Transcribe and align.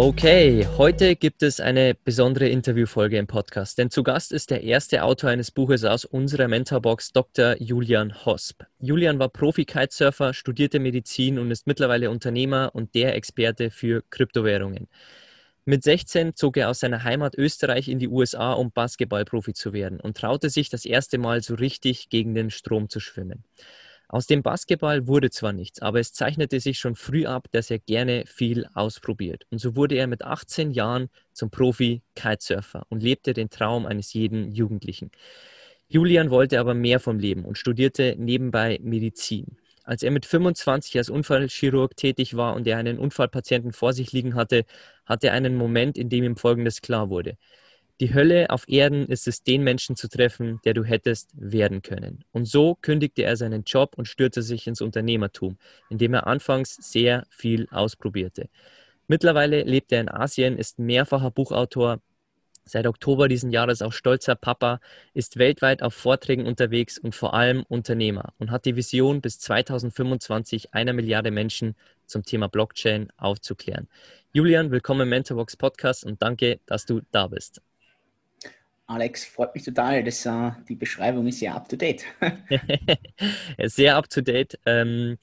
Okay, 0.00 0.64
heute 0.76 1.16
gibt 1.16 1.42
es 1.42 1.58
eine 1.58 1.92
besondere 1.92 2.48
Interviewfolge 2.48 3.18
im 3.18 3.26
Podcast, 3.26 3.78
denn 3.78 3.90
zu 3.90 4.04
Gast 4.04 4.30
ist 4.30 4.52
der 4.52 4.62
erste 4.62 5.02
Autor 5.02 5.30
eines 5.30 5.50
Buches 5.50 5.84
aus 5.84 6.04
unserer 6.04 6.46
Mentorbox, 6.46 7.10
Dr. 7.10 7.60
Julian 7.60 8.24
Hosp. 8.24 8.62
Julian 8.78 9.18
war 9.18 9.28
Profi-Kitesurfer, 9.28 10.34
studierte 10.34 10.78
Medizin 10.78 11.40
und 11.40 11.50
ist 11.50 11.66
mittlerweile 11.66 12.10
Unternehmer 12.10 12.70
und 12.74 12.94
der 12.94 13.16
Experte 13.16 13.72
für 13.72 14.04
Kryptowährungen. 14.08 14.86
Mit 15.64 15.82
16 15.82 16.36
zog 16.36 16.58
er 16.58 16.70
aus 16.70 16.78
seiner 16.78 17.02
Heimat 17.02 17.34
Österreich 17.36 17.88
in 17.88 17.98
die 17.98 18.06
USA, 18.06 18.52
um 18.52 18.70
Basketballprofi 18.70 19.52
zu 19.52 19.72
werden 19.72 19.98
und 19.98 20.16
traute 20.16 20.48
sich 20.48 20.70
das 20.70 20.84
erste 20.84 21.18
Mal 21.18 21.42
so 21.42 21.56
richtig 21.56 22.08
gegen 22.08 22.36
den 22.36 22.52
Strom 22.52 22.88
zu 22.88 23.00
schwimmen. 23.00 23.42
Aus 24.10 24.26
dem 24.26 24.42
Basketball 24.42 25.06
wurde 25.06 25.28
zwar 25.30 25.52
nichts, 25.52 25.82
aber 25.82 26.00
es 26.00 26.14
zeichnete 26.14 26.60
sich 26.60 26.78
schon 26.78 26.94
früh 26.96 27.26
ab, 27.26 27.46
dass 27.52 27.70
er 27.70 27.78
gerne 27.78 28.24
viel 28.26 28.66
ausprobiert. 28.72 29.44
Und 29.50 29.58
so 29.58 29.76
wurde 29.76 29.96
er 29.96 30.06
mit 30.06 30.22
18 30.24 30.70
Jahren 30.70 31.10
zum 31.34 31.50
Profi-Kitesurfer 31.50 32.86
und 32.88 33.02
lebte 33.02 33.34
den 33.34 33.50
Traum 33.50 33.84
eines 33.84 34.14
jeden 34.14 34.50
Jugendlichen. 34.52 35.10
Julian 35.88 36.30
wollte 36.30 36.58
aber 36.58 36.72
mehr 36.72 37.00
vom 37.00 37.18
Leben 37.18 37.44
und 37.44 37.58
studierte 37.58 38.14
nebenbei 38.18 38.78
Medizin. 38.82 39.58
Als 39.84 40.02
er 40.02 40.10
mit 40.10 40.24
25 40.24 40.96
als 40.96 41.10
Unfallchirurg 41.10 41.94
tätig 41.96 42.34
war 42.36 42.54
und 42.54 42.66
er 42.66 42.78
einen 42.78 42.98
Unfallpatienten 42.98 43.72
vor 43.72 43.92
sich 43.92 44.12
liegen 44.12 44.34
hatte, 44.34 44.64
hatte 45.04 45.28
er 45.28 45.32
einen 45.34 45.54
Moment, 45.54 45.98
in 45.98 46.08
dem 46.08 46.24
ihm 46.24 46.36
Folgendes 46.36 46.80
klar 46.80 47.10
wurde. 47.10 47.36
Die 48.00 48.14
Hölle 48.14 48.50
auf 48.50 48.68
Erden 48.68 49.06
ist 49.06 49.26
es, 49.26 49.42
den 49.42 49.64
Menschen 49.64 49.96
zu 49.96 50.08
treffen, 50.08 50.60
der 50.64 50.72
du 50.72 50.84
hättest 50.84 51.30
werden 51.34 51.82
können. 51.82 52.24
Und 52.30 52.46
so 52.46 52.76
kündigte 52.76 53.24
er 53.24 53.36
seinen 53.36 53.64
Job 53.64 53.94
und 53.96 54.06
stürzte 54.06 54.42
sich 54.42 54.68
ins 54.68 54.80
Unternehmertum, 54.80 55.58
indem 55.90 56.14
er 56.14 56.28
anfangs 56.28 56.76
sehr 56.76 57.26
viel 57.28 57.66
ausprobierte. 57.72 58.48
Mittlerweile 59.08 59.64
lebt 59.64 59.90
er 59.90 60.00
in 60.00 60.08
Asien, 60.08 60.56
ist 60.56 60.78
mehrfacher 60.78 61.32
Buchautor, 61.32 62.00
seit 62.64 62.86
Oktober 62.86 63.26
diesen 63.26 63.50
Jahres 63.50 63.82
auch 63.82 63.92
stolzer 63.92 64.36
Papa, 64.36 64.78
ist 65.12 65.36
weltweit 65.36 65.82
auf 65.82 65.94
Vorträgen 65.94 66.46
unterwegs 66.46 66.98
und 66.98 67.16
vor 67.16 67.34
allem 67.34 67.64
Unternehmer 67.64 68.32
und 68.38 68.52
hat 68.52 68.64
die 68.64 68.76
Vision, 68.76 69.20
bis 69.20 69.40
2025 69.40 70.72
einer 70.72 70.92
Milliarde 70.92 71.32
Menschen 71.32 71.74
zum 72.06 72.22
Thema 72.22 72.46
Blockchain 72.48 73.10
aufzuklären. 73.16 73.88
Julian, 74.32 74.70
willkommen 74.70 75.00
im 75.00 75.08
Mentorbox 75.08 75.56
Podcast 75.56 76.04
und 76.04 76.22
danke, 76.22 76.60
dass 76.66 76.86
du 76.86 77.00
da 77.10 77.26
bist. 77.26 77.60
Alex, 78.88 79.26
freut 79.26 79.54
mich 79.54 79.64
total. 79.64 80.02
Das, 80.02 80.24
uh, 80.24 80.52
die 80.66 80.74
Beschreibung 80.74 81.26
ist 81.26 81.40
ja 81.42 81.54
up 81.54 81.68
to 81.68 81.76
date. 81.76 82.04
Sehr 83.66 83.96
up 83.96 84.08
to 84.08 84.22
date. 84.22 84.58
Ähm, 84.64 85.18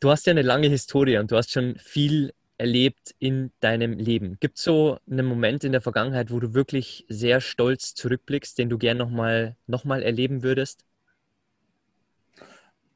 du 0.00 0.10
hast 0.10 0.26
ja 0.26 0.32
eine 0.32 0.42
lange 0.42 0.68
Historie 0.68 1.16
und 1.16 1.30
du 1.30 1.36
hast 1.36 1.50
schon 1.50 1.76
viel 1.78 2.34
erlebt 2.58 3.14
in 3.18 3.52
deinem 3.60 3.94
Leben. 3.94 4.36
Gibt 4.38 4.58
es 4.58 4.64
so 4.64 4.98
einen 5.10 5.24
Moment 5.26 5.64
in 5.64 5.72
der 5.72 5.80
Vergangenheit, 5.80 6.30
wo 6.30 6.38
du 6.40 6.52
wirklich 6.52 7.06
sehr 7.08 7.40
stolz 7.40 7.94
zurückblickst, 7.94 8.58
den 8.58 8.68
du 8.68 8.76
gern 8.76 8.98
nochmal 8.98 9.56
noch 9.66 9.84
mal 9.84 10.02
erleben 10.02 10.42
würdest? 10.42 10.84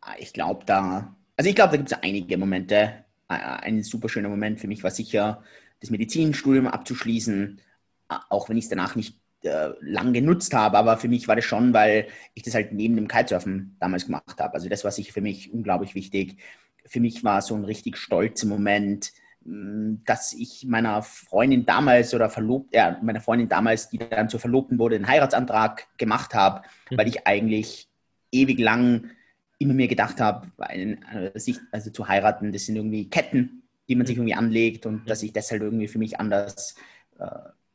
Ah, 0.02 0.16
ich 0.18 0.34
glaube, 0.34 0.66
da, 0.66 1.16
also 1.36 1.48
ich 1.48 1.56
glaube, 1.56 1.70
da 1.72 1.76
gibt 1.78 1.90
es 1.90 1.98
einige 2.02 2.36
Momente. 2.36 3.04
Ein 3.26 3.82
super 3.82 4.10
schöner 4.10 4.28
Moment 4.28 4.60
für 4.60 4.68
mich 4.68 4.82
war 4.84 4.90
sicher, 4.90 5.42
das 5.80 5.90
Medizinstudium 5.90 6.66
abzuschließen, 6.66 7.60
auch 8.08 8.48
wenn 8.50 8.58
ich 8.58 8.64
es 8.64 8.70
danach 8.70 8.94
nicht 8.94 9.18
äh, 9.48 9.72
lang 9.80 10.12
genutzt 10.12 10.54
habe, 10.54 10.78
aber 10.78 10.96
für 10.96 11.08
mich 11.08 11.28
war 11.28 11.36
das 11.36 11.44
schon, 11.44 11.72
weil 11.72 12.06
ich 12.34 12.42
das 12.42 12.54
halt 12.54 12.72
neben 12.72 12.96
dem 12.96 13.08
Kitesurfen 13.08 13.76
damals 13.80 14.06
gemacht 14.06 14.38
habe. 14.38 14.54
Also 14.54 14.68
das 14.68 14.84
war 14.84 14.90
sicher 14.90 15.12
für 15.12 15.20
mich 15.20 15.52
unglaublich 15.52 15.94
wichtig. 15.94 16.36
Für 16.84 17.00
mich 17.00 17.24
war 17.24 17.42
so 17.42 17.54
ein 17.54 17.64
richtig 17.64 17.96
stolzer 17.96 18.46
Moment, 18.46 19.12
mm, 19.44 19.96
dass 20.04 20.32
ich 20.32 20.66
meiner 20.66 21.02
Freundin 21.02 21.66
damals 21.66 22.14
oder 22.14 22.30
verlobt, 22.30 22.74
ja, 22.74 22.98
meiner 23.02 23.20
Freundin 23.20 23.48
damals, 23.48 23.88
die 23.88 23.98
dann 23.98 24.28
zur 24.28 24.40
Verlobten 24.40 24.78
wurde, 24.78 24.96
einen 24.96 25.08
Heiratsantrag 25.08 25.86
gemacht 25.96 26.34
habe, 26.34 26.62
mhm. 26.90 26.98
weil 26.98 27.08
ich 27.08 27.26
eigentlich 27.26 27.88
ewig 28.30 28.58
lang 28.58 29.10
immer 29.58 29.74
mir 29.74 29.88
gedacht 29.88 30.20
habe, 30.20 30.46
äh, 30.68 31.38
sich 31.38 31.58
also 31.72 31.90
zu 31.90 32.06
heiraten, 32.06 32.52
das 32.52 32.66
sind 32.66 32.76
irgendwie 32.76 33.10
Ketten, 33.10 33.62
die 33.88 33.96
man 33.96 34.06
sich 34.06 34.16
irgendwie 34.16 34.34
anlegt 34.34 34.86
und 34.86 35.08
dass 35.08 35.22
ich 35.22 35.32
das 35.32 35.50
halt 35.50 35.62
irgendwie 35.62 35.88
für 35.88 35.98
mich 35.98 36.20
anders 36.20 36.76
äh, 37.18 37.24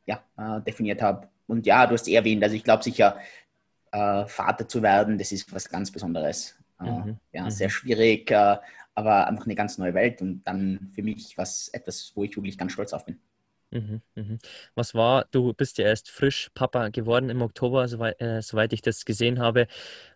ja, 0.06 0.22
äh, 0.38 0.62
definiert 0.62 1.02
habe 1.02 1.28
und 1.46 1.66
ja, 1.66 1.86
du 1.86 1.94
hast 1.94 2.08
eh 2.08 2.14
erwähnt, 2.14 2.42
also 2.42 2.56
ich 2.56 2.64
glaube 2.64 2.82
sicher, 2.82 3.18
äh, 3.92 4.26
Vater 4.26 4.68
zu 4.68 4.82
werden, 4.82 5.18
das 5.18 5.32
ist 5.32 5.52
was 5.52 5.68
ganz 5.68 5.90
Besonderes. 5.90 6.56
Äh, 6.80 6.90
mhm. 6.90 7.18
Ja, 7.32 7.44
mhm. 7.44 7.50
sehr 7.50 7.70
schwierig, 7.70 8.30
äh, 8.30 8.56
aber 8.94 9.26
einfach 9.26 9.44
eine 9.44 9.54
ganz 9.54 9.78
neue 9.78 9.94
Welt 9.94 10.20
und 10.22 10.42
dann 10.44 10.90
für 10.94 11.02
mich 11.02 11.36
was 11.36 11.68
etwas, 11.68 12.12
wo 12.14 12.24
ich 12.24 12.36
wirklich 12.36 12.58
ganz 12.58 12.72
stolz 12.72 12.92
auf 12.92 13.04
bin. 13.04 13.20
Mhm, 13.70 14.02
mhm. 14.14 14.38
Was 14.74 14.94
war, 14.94 15.26
du 15.30 15.52
bist 15.52 15.78
ja 15.78 15.86
erst 15.86 16.10
frisch 16.10 16.50
Papa 16.54 16.88
geworden 16.88 17.28
im 17.28 17.42
Oktober, 17.42 17.88
soweit, 17.88 18.20
äh, 18.20 18.40
soweit 18.40 18.72
ich 18.72 18.82
das 18.82 19.04
gesehen 19.04 19.40
habe. 19.40 19.66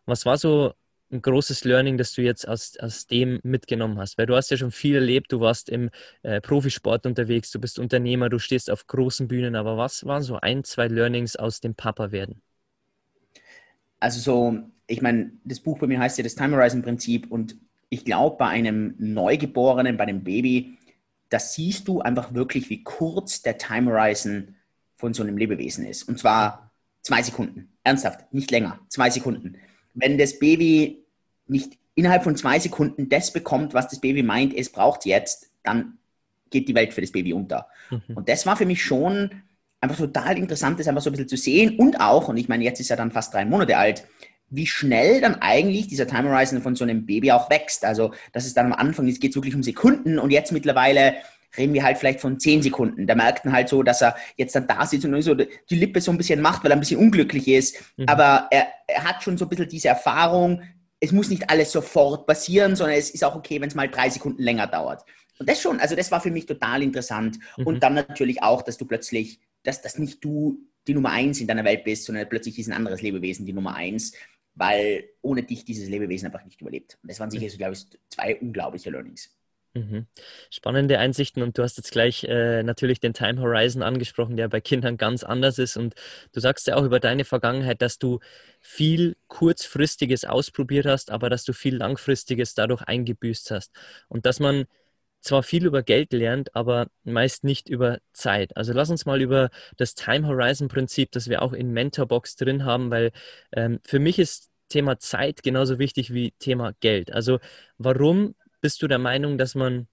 Was 0.06 0.26
war 0.26 0.38
so 0.38 0.74
ein 1.10 1.22
großes 1.22 1.64
Learning, 1.64 1.96
das 1.96 2.12
du 2.12 2.22
jetzt 2.22 2.46
aus, 2.46 2.76
aus 2.78 3.06
dem 3.06 3.40
mitgenommen 3.42 3.98
hast? 3.98 4.18
Weil 4.18 4.26
du 4.26 4.36
hast 4.36 4.50
ja 4.50 4.56
schon 4.56 4.70
viel 4.70 4.96
erlebt, 4.96 5.32
du 5.32 5.40
warst 5.40 5.68
im 5.68 5.90
äh, 6.22 6.40
Profisport 6.40 7.06
unterwegs, 7.06 7.50
du 7.50 7.60
bist 7.60 7.78
Unternehmer, 7.78 8.28
du 8.28 8.38
stehst 8.38 8.70
auf 8.70 8.86
großen 8.86 9.28
Bühnen, 9.28 9.56
aber 9.56 9.76
was 9.76 10.04
waren 10.04 10.22
so 10.22 10.36
ein, 10.36 10.64
zwei 10.64 10.88
Learnings 10.88 11.36
aus 11.36 11.60
dem 11.60 11.74
Papa 11.74 12.12
werden? 12.12 12.42
Also 14.00 14.20
so, 14.20 14.58
ich 14.86 15.02
meine, 15.02 15.32
das 15.44 15.60
Buch 15.60 15.78
bei 15.78 15.86
mir 15.86 15.98
heißt 15.98 16.18
ja 16.18 16.24
das 16.24 16.34
Time 16.34 16.56
Horizon 16.56 16.82
Prinzip 16.82 17.30
und 17.30 17.56
ich 17.88 18.04
glaube, 18.04 18.36
bei 18.36 18.48
einem 18.48 18.94
Neugeborenen, 18.98 19.96
bei 19.96 20.04
einem 20.04 20.22
Baby, 20.22 20.76
da 21.30 21.38
siehst 21.38 21.88
du 21.88 22.00
einfach 22.00 22.34
wirklich, 22.34 22.68
wie 22.70 22.84
kurz 22.84 23.42
der 23.42 23.58
Time 23.58 23.90
Horizon 23.90 24.56
von 24.96 25.14
so 25.14 25.22
einem 25.22 25.38
Lebewesen 25.38 25.86
ist. 25.86 26.02
Und 26.02 26.18
zwar 26.18 26.70
zwei 27.02 27.22
Sekunden. 27.22 27.72
Ernsthaft, 27.82 28.32
nicht 28.32 28.50
länger. 28.50 28.78
Zwei 28.88 29.08
Sekunden 29.08 29.56
wenn 29.94 30.18
das 30.18 30.38
Baby 30.38 31.04
nicht 31.46 31.78
innerhalb 31.94 32.22
von 32.22 32.36
zwei 32.36 32.58
Sekunden 32.58 33.08
das 33.08 33.32
bekommt, 33.32 33.74
was 33.74 33.88
das 33.88 34.00
Baby 34.00 34.22
meint, 34.22 34.54
es 34.54 34.70
braucht 34.70 35.04
jetzt, 35.04 35.50
dann 35.64 35.98
geht 36.50 36.68
die 36.68 36.74
Welt 36.74 36.94
für 36.94 37.00
das 37.00 37.12
Baby 37.12 37.32
unter. 37.32 37.68
Mhm. 37.90 38.16
Und 38.16 38.28
das 38.28 38.46
war 38.46 38.56
für 38.56 38.66
mich 38.66 38.82
schon 38.82 39.30
einfach 39.80 39.96
total 39.96 40.38
interessant, 40.38 40.78
das 40.78 40.88
einfach 40.88 41.02
so 41.02 41.10
ein 41.10 41.12
bisschen 41.12 41.28
zu 41.28 41.36
sehen 41.36 41.76
und 41.76 42.00
auch, 42.00 42.28
und 42.28 42.36
ich 42.36 42.48
meine, 42.48 42.64
jetzt 42.64 42.80
ist 42.80 42.90
er 42.90 42.96
dann 42.96 43.10
fast 43.10 43.34
drei 43.34 43.44
Monate 43.44 43.76
alt, 43.76 44.04
wie 44.50 44.66
schnell 44.66 45.20
dann 45.20 45.36
eigentlich 45.36 45.88
dieser 45.88 46.06
Time 46.06 46.30
Horizon 46.30 46.62
von 46.62 46.74
so 46.74 46.84
einem 46.84 47.04
Baby 47.04 47.32
auch 47.32 47.50
wächst. 47.50 47.84
Also, 47.84 48.12
das 48.32 48.46
ist 48.46 48.56
dann 48.56 48.66
am 48.66 48.72
Anfang, 48.72 49.06
es 49.06 49.20
geht 49.20 49.34
wirklich 49.34 49.54
um 49.54 49.62
Sekunden 49.62 50.18
und 50.18 50.30
jetzt 50.30 50.52
mittlerweile 50.52 51.16
reden 51.56 51.74
wir 51.74 51.82
halt 51.82 51.98
vielleicht 51.98 52.20
von 52.20 52.38
zehn 52.38 52.62
Sekunden. 52.62 53.06
Da 53.06 53.14
merkt 53.14 53.44
man 53.44 53.54
halt 53.54 53.68
so, 53.68 53.82
dass 53.82 54.02
er 54.02 54.16
jetzt 54.36 54.54
dann 54.54 54.66
da 54.66 54.84
sitzt 54.86 55.04
und 55.04 55.22
so 55.22 55.34
die 55.34 55.48
Lippe 55.70 56.00
so 56.00 56.10
ein 56.10 56.18
bisschen 56.18 56.40
macht, 56.40 56.62
weil 56.62 56.70
er 56.70 56.76
ein 56.76 56.80
bisschen 56.80 57.00
unglücklich 57.00 57.48
ist. 57.48 57.76
Mhm. 57.96 58.04
Aber 58.06 58.48
er, 58.50 58.68
er 58.86 59.04
hat 59.04 59.22
schon 59.22 59.38
so 59.38 59.46
ein 59.46 59.48
bisschen 59.48 59.68
diese 59.68 59.88
Erfahrung, 59.88 60.62
es 61.00 61.12
muss 61.12 61.30
nicht 61.30 61.48
alles 61.48 61.72
sofort 61.72 62.26
passieren, 62.26 62.76
sondern 62.76 62.96
es 62.96 63.10
ist 63.10 63.24
auch 63.24 63.36
okay, 63.36 63.60
wenn 63.60 63.68
es 63.68 63.74
mal 63.74 63.88
drei 63.88 64.10
Sekunden 64.10 64.42
länger 64.42 64.66
dauert. 64.66 65.04
Und 65.38 65.48
das 65.48 65.60
schon, 65.60 65.78
also 65.80 65.94
das 65.94 66.10
war 66.10 66.20
für 66.20 66.30
mich 66.30 66.46
total 66.46 66.82
interessant. 66.82 67.38
Mhm. 67.56 67.66
Und 67.66 67.82
dann 67.82 67.94
natürlich 67.94 68.42
auch, 68.42 68.62
dass 68.62 68.76
du 68.76 68.84
plötzlich, 68.84 69.40
dass, 69.62 69.80
dass 69.82 69.98
nicht 69.98 70.24
du 70.24 70.58
die 70.86 70.94
Nummer 70.94 71.10
eins 71.10 71.40
in 71.40 71.46
deiner 71.46 71.64
Welt 71.64 71.84
bist, 71.84 72.04
sondern 72.04 72.28
plötzlich 72.28 72.58
ist 72.58 72.66
ein 72.66 72.72
anderes 72.72 73.02
Lebewesen 73.02 73.46
die 73.46 73.52
Nummer 73.52 73.74
eins, 73.74 74.12
weil 74.54 75.08
ohne 75.22 75.42
dich 75.44 75.64
dieses 75.64 75.88
Lebewesen 75.88 76.26
einfach 76.26 76.44
nicht 76.44 76.60
überlebt. 76.60 76.98
Und 77.02 77.10
das 77.10 77.20
waren 77.20 77.30
sicher, 77.30 77.44
mhm. 77.44 77.50
so, 77.50 77.58
glaube 77.58 77.74
ich, 77.74 77.86
zwei 78.08 78.36
unglaubliche 78.36 78.90
Learnings. 78.90 79.37
Mhm. 79.74 80.06
Spannende 80.50 80.98
Einsichten 80.98 81.42
und 81.42 81.56
du 81.58 81.62
hast 81.62 81.76
jetzt 81.76 81.92
gleich 81.92 82.24
äh, 82.24 82.62
natürlich 82.62 83.00
den 83.00 83.12
Time 83.12 83.40
Horizon 83.40 83.82
angesprochen, 83.82 84.36
der 84.36 84.48
bei 84.48 84.60
Kindern 84.60 84.96
ganz 84.96 85.24
anders 85.24 85.58
ist 85.58 85.76
und 85.76 85.94
du 86.32 86.40
sagst 86.40 86.66
ja 86.66 86.76
auch 86.76 86.84
über 86.84 87.00
deine 87.00 87.24
Vergangenheit, 87.24 87.82
dass 87.82 87.98
du 87.98 88.18
viel 88.60 89.16
kurzfristiges 89.28 90.24
ausprobiert 90.24 90.86
hast, 90.86 91.10
aber 91.10 91.28
dass 91.30 91.44
du 91.44 91.52
viel 91.52 91.76
langfristiges 91.76 92.54
dadurch 92.54 92.82
eingebüßt 92.82 93.50
hast 93.50 93.72
und 94.08 94.26
dass 94.26 94.40
man 94.40 94.64
zwar 95.20 95.42
viel 95.42 95.66
über 95.66 95.82
Geld 95.82 96.12
lernt, 96.12 96.54
aber 96.56 96.88
meist 97.04 97.44
nicht 97.44 97.68
über 97.68 97.98
Zeit. 98.12 98.56
Also 98.56 98.72
lass 98.72 98.90
uns 98.90 99.04
mal 99.04 99.20
über 99.20 99.50
das 99.76 99.94
Time 99.94 100.26
Horizon 100.26 100.68
Prinzip, 100.68 101.12
das 101.12 101.28
wir 101.28 101.42
auch 101.42 101.52
in 101.52 101.72
Mentorbox 101.72 102.36
drin 102.36 102.64
haben, 102.64 102.90
weil 102.90 103.12
ähm, 103.52 103.80
für 103.84 103.98
mich 103.98 104.18
ist 104.18 104.50
Thema 104.68 104.98
Zeit 104.98 105.42
genauso 105.42 105.78
wichtig 105.78 106.12
wie 106.12 106.32
Thema 106.38 106.72
Geld. 106.80 107.12
Also 107.12 107.38
warum 107.78 108.34
bist 108.60 108.82
du 108.82 108.88
der 108.88 108.98
Meinung, 108.98 109.38
dass 109.38 109.54
man 109.54 109.88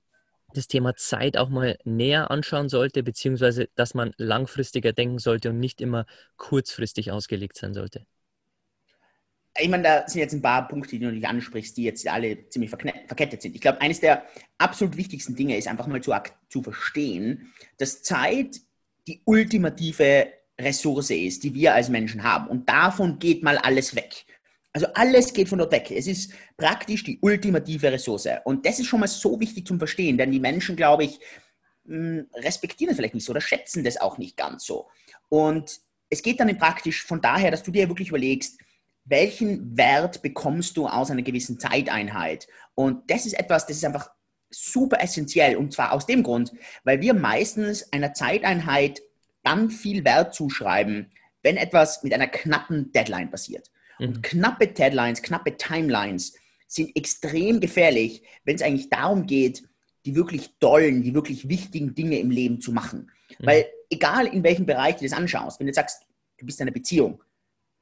das 0.53 0.67
Thema 0.67 0.95
Zeit 0.95 1.37
auch 1.37 1.49
mal 1.49 1.77
näher 1.83 2.31
anschauen 2.31 2.69
sollte, 2.69 3.03
beziehungsweise 3.03 3.69
dass 3.75 3.93
man 3.93 4.13
langfristiger 4.17 4.93
denken 4.93 5.19
sollte 5.19 5.49
und 5.49 5.59
nicht 5.59 5.81
immer 5.81 6.05
kurzfristig 6.37 7.11
ausgelegt 7.11 7.57
sein 7.57 7.73
sollte? 7.73 8.05
ich 9.57 9.69
meine, 9.69 9.83
da 9.83 10.07
sind 10.07 10.19
jetzt 10.19 10.33
ein 10.33 10.41
paar 10.41 10.67
Punkte, 10.67 10.91
die 10.91 10.99
du 10.99 11.11
nicht 11.11 11.27
ansprichst, 11.27 11.77
die 11.77 11.83
jetzt 11.83 12.07
alle 12.07 12.49
ziemlich 12.49 12.69
verkettet 12.69 13.41
sind. 13.41 13.55
Ich 13.55 13.61
glaube, 13.61 13.79
eines 13.79 14.01
der 14.01 14.25
absolut 14.57 14.97
wichtigsten 14.97 15.35
Dinge 15.35 15.57
ist 15.57 15.67
einfach 15.67 15.87
mal 15.87 16.01
zu, 16.01 16.13
zu 16.49 16.61
verstehen, 16.61 17.53
dass 17.77 18.03
Zeit 18.03 18.59
die 19.07 19.21
ultimative 19.23 20.27
Ressource 20.59 21.11
ist, 21.11 21.43
die 21.43 21.53
wir 21.53 21.73
als 21.73 21.89
Menschen 21.89 22.23
haben. 22.23 22.47
Und 22.47 22.67
davon 22.67 23.19
geht 23.19 23.43
mal 23.43 23.57
alles 23.57 23.95
weg. 23.95 24.25
Also 24.75 24.87
alles 24.93 25.31
geht 25.31 25.47
von 25.47 25.57
dort 25.57 25.71
weg. 25.71 25.89
Es 25.89 26.05
ist 26.05 26.33
praktisch 26.57 27.05
die 27.05 27.17
ultimative 27.21 27.93
Ressource. 27.93 28.27
Und 28.43 28.65
das 28.65 28.77
ist 28.77 28.87
schon 28.87 28.99
mal 28.99 29.07
so 29.07 29.39
wichtig 29.39 29.65
zum 29.65 29.79
Verstehen, 29.79 30.17
denn 30.17 30.33
die 30.33 30.39
Menschen, 30.41 30.75
glaube 30.75 31.05
ich, 31.05 31.17
hm, 31.85 32.27
respektieren 32.33 32.89
das 32.89 32.97
vielleicht 32.97 33.13
nicht 33.13 33.23
so 33.23 33.31
oder 33.31 33.39
schätzen 33.39 33.85
das 33.85 33.95
auch 33.95 34.17
nicht 34.17 34.35
ganz 34.35 34.65
so. 34.65 34.89
Und 35.29 35.79
es 36.09 36.21
geht 36.21 36.41
dann 36.41 36.57
praktisch 36.57 37.05
von 37.05 37.21
daher, 37.21 37.51
dass 37.51 37.63
du 37.63 37.71
dir 37.71 37.87
wirklich 37.87 38.09
überlegst, 38.09 38.59
welchen 39.05 39.77
Wert 39.77 40.21
bekommst 40.21 40.75
du 40.75 40.89
aus 40.89 41.09
einer 41.09 41.21
gewissen 41.21 41.57
Zeiteinheit? 41.57 42.45
Und 42.73 43.09
das 43.09 43.25
ist 43.25 43.39
etwas, 43.39 43.65
das 43.65 43.77
ist 43.77 43.85
einfach 43.85 44.09
super 44.49 45.01
essentiell. 45.01 45.55
Und 45.55 45.71
zwar 45.71 45.93
aus 45.93 46.05
dem 46.05 46.21
Grund, 46.21 46.51
weil 46.83 46.99
wir 46.99 47.13
meistens 47.13 47.93
einer 47.93 48.13
Zeiteinheit 48.13 49.01
dann 49.41 49.69
viel 49.69 50.03
Wert 50.03 50.35
zuschreiben, 50.35 51.13
wenn 51.43 51.55
etwas 51.55 52.03
mit 52.03 52.13
einer 52.13 52.27
knappen 52.27 52.91
Deadline 52.91 53.31
passiert. 53.31 53.71
Mhm. 53.99 54.07
Und 54.07 54.23
knappe 54.23 54.67
Deadlines, 54.67 55.21
knappe 55.21 55.57
Timelines 55.57 56.33
sind 56.67 56.95
extrem 56.95 57.59
gefährlich, 57.59 58.23
wenn 58.43 58.55
es 58.55 58.61
eigentlich 58.61 58.89
darum 58.89 59.25
geht, 59.25 59.63
die 60.05 60.15
wirklich 60.15 60.57
dollen, 60.59 61.01
die 61.01 61.13
wirklich 61.13 61.49
wichtigen 61.49 61.95
Dinge 61.95 62.19
im 62.19 62.31
Leben 62.31 62.61
zu 62.61 62.71
machen. 62.71 63.11
Mhm. 63.39 63.45
Weil 63.45 63.65
egal 63.89 64.27
in 64.27 64.43
welchem 64.43 64.65
Bereich 64.65 64.97
du 64.97 65.03
das 65.03 65.13
anschaust, 65.13 65.59
wenn 65.59 65.67
du 65.67 65.73
sagst, 65.73 66.05
du 66.37 66.45
bist 66.45 66.59
in 66.59 66.63
einer 66.63 66.73
Beziehung, 66.73 67.21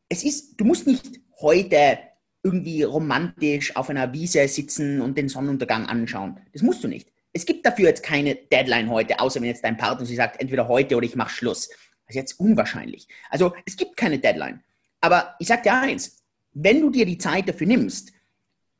es 0.09 0.23
ist, 0.23 0.59
du 0.59 0.65
musst 0.65 0.85
nicht 0.85 1.19
heute 1.41 1.99
irgendwie 2.43 2.83
romantisch 2.83 3.75
auf 3.75 3.89
einer 3.89 4.11
Wiese 4.13 4.47
sitzen 4.47 5.01
und 5.01 5.17
den 5.17 5.29
Sonnenuntergang 5.29 5.85
anschauen. 5.87 6.39
Das 6.51 6.61
musst 6.61 6.83
du 6.83 6.87
nicht. 6.87 7.11
Es 7.31 7.45
gibt 7.45 7.65
dafür 7.65 7.87
jetzt 7.87 8.03
keine 8.03 8.35
Deadline 8.35 8.89
heute, 8.89 9.19
außer 9.19 9.41
wenn 9.41 9.47
jetzt 9.47 9.63
dein 9.63 9.77
Partner 9.77 10.05
sie 10.05 10.15
sagt, 10.15 10.39
entweder 10.39 10.67
heute 10.67 10.95
oder 10.97 11.05
ich 11.05 11.15
mache 11.15 11.31
Schluss. 11.31 11.69
Das 11.69 12.09
ist 12.09 12.15
jetzt 12.15 12.39
unwahrscheinlich. 12.39 13.07
Also 13.29 13.53
es 13.65 13.75
gibt 13.75 13.97
keine 13.97 14.19
Deadline. 14.19 14.61
Aber 15.03 15.35
ich 15.37 15.49
sage 15.49 15.63
dir 15.63 15.73
eins, 15.73 16.23
wenn 16.53 16.79
du 16.79 16.89
dir 16.89 17.05
die 17.05 17.17
Zeit 17.17 17.49
dafür 17.49 17.67
nimmst 17.67 18.13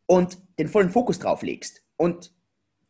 und 0.05 0.37
den 0.57 0.69
vollen 0.69 0.89
Fokus 0.89 1.19
drauf 1.19 1.41
legst 1.41 1.81
und 1.97 2.31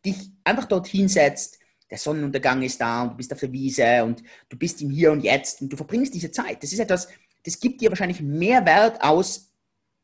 dich 0.04 0.30
einfach 0.44 0.66
dorthin 0.66 1.08
setzt, 1.08 1.58
der 1.90 1.98
Sonnenuntergang 1.98 2.62
ist 2.62 2.80
da 2.80 3.02
und 3.02 3.10
du 3.10 3.16
bist 3.16 3.32
auf 3.32 3.40
der 3.40 3.50
Wiese 3.50 4.04
und 4.04 4.22
du 4.48 4.56
bist 4.56 4.80
im 4.82 4.90
Hier 4.90 5.10
und 5.10 5.24
Jetzt 5.24 5.60
und 5.60 5.68
du 5.68 5.76
verbringst 5.76 6.14
diese 6.14 6.30
Zeit. 6.30 6.62
Das 6.62 6.72
ist 6.72 6.78
etwas, 6.78 7.08
das 7.44 7.58
gibt 7.58 7.80
dir 7.80 7.88
wahrscheinlich 7.88 8.20
mehr 8.20 8.64
Wert 8.66 9.02
aus, 9.02 9.50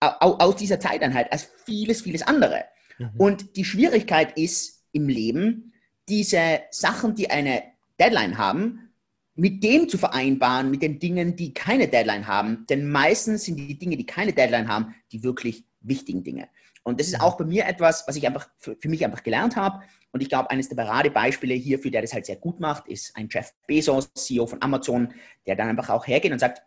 aus 0.01 0.57
dieser 0.57 0.81
Zeiteinheit 0.81 1.31
als 1.31 1.49
vieles, 1.65 2.03
vieles 2.03 2.23
andere. 2.23 2.65
Mhm. 2.99 3.11
Und 3.17 3.57
die 3.57 3.65
Schwierigkeit 3.65 4.37
ist 4.37 4.83
im 4.91 5.09
Leben, 5.09 5.73
diese 6.09 6.63
Sachen, 6.73 7.15
die 7.15 7.31
eine 7.31 7.63
Deadline 8.01 8.39
haben, 8.39 8.90
mit 9.35 9.63
dem 9.63 9.89
zu 9.89 9.97
vereinbaren, 9.97 10.71
mit 10.71 10.83
den 10.83 10.99
Dingen, 10.99 11.37
die 11.37 11.55
keine 11.55 11.89
Deadline 11.89 12.27
haben. 12.27 12.67
Denn 12.69 12.91
meistens 12.91 13.45
sind 13.45 13.57
die 13.57 13.79
Dinge, 13.79 13.97
die 13.97 14.07
keine 14.07 14.33
Deadline 14.33 14.69
haben, 14.69 14.95
die 15.13 15.23
wirklich 15.23 15.65
wichtigen 15.81 16.23
Dinge. 16.23 16.49
Und 16.83 17.01
das 17.01 17.09
ist 17.09 17.19
mhm. 17.19 17.23
auch 17.23 17.37
bei 17.37 17.45
mir 17.45 17.67
etwas, 17.67 18.05
was 18.07 18.17
ich 18.17 18.27
einfach 18.27 18.49
für, 18.59 18.77
für 18.81 18.89
mich 18.89 19.05
einfach 19.05 19.23
gelernt 19.23 19.57
habe. 19.57 19.83
Und 20.13 20.23
ich 20.23 20.29
glaube, 20.29 20.51
eines 20.51 20.69
der 20.69 20.77
Paradebeispiele 20.77 21.55
hierfür, 21.55 21.91
der 21.91 22.03
das 22.03 22.13
halt 22.13 22.27
sehr 22.27 22.37
gut 22.37 22.59
macht, 22.59 22.89
ist 22.89 23.17
ein 23.17 23.29
Jeff 23.31 23.53
Bezos, 23.67 24.13
CEO 24.15 24.47
von 24.47 24.61
Amazon, 24.63 25.15
der 25.47 25.57
dann 25.57 25.69
einfach 25.69 25.91
auch 25.91 26.07
hergeht 26.07 26.33
und 26.33 26.39
sagt, 26.39 26.63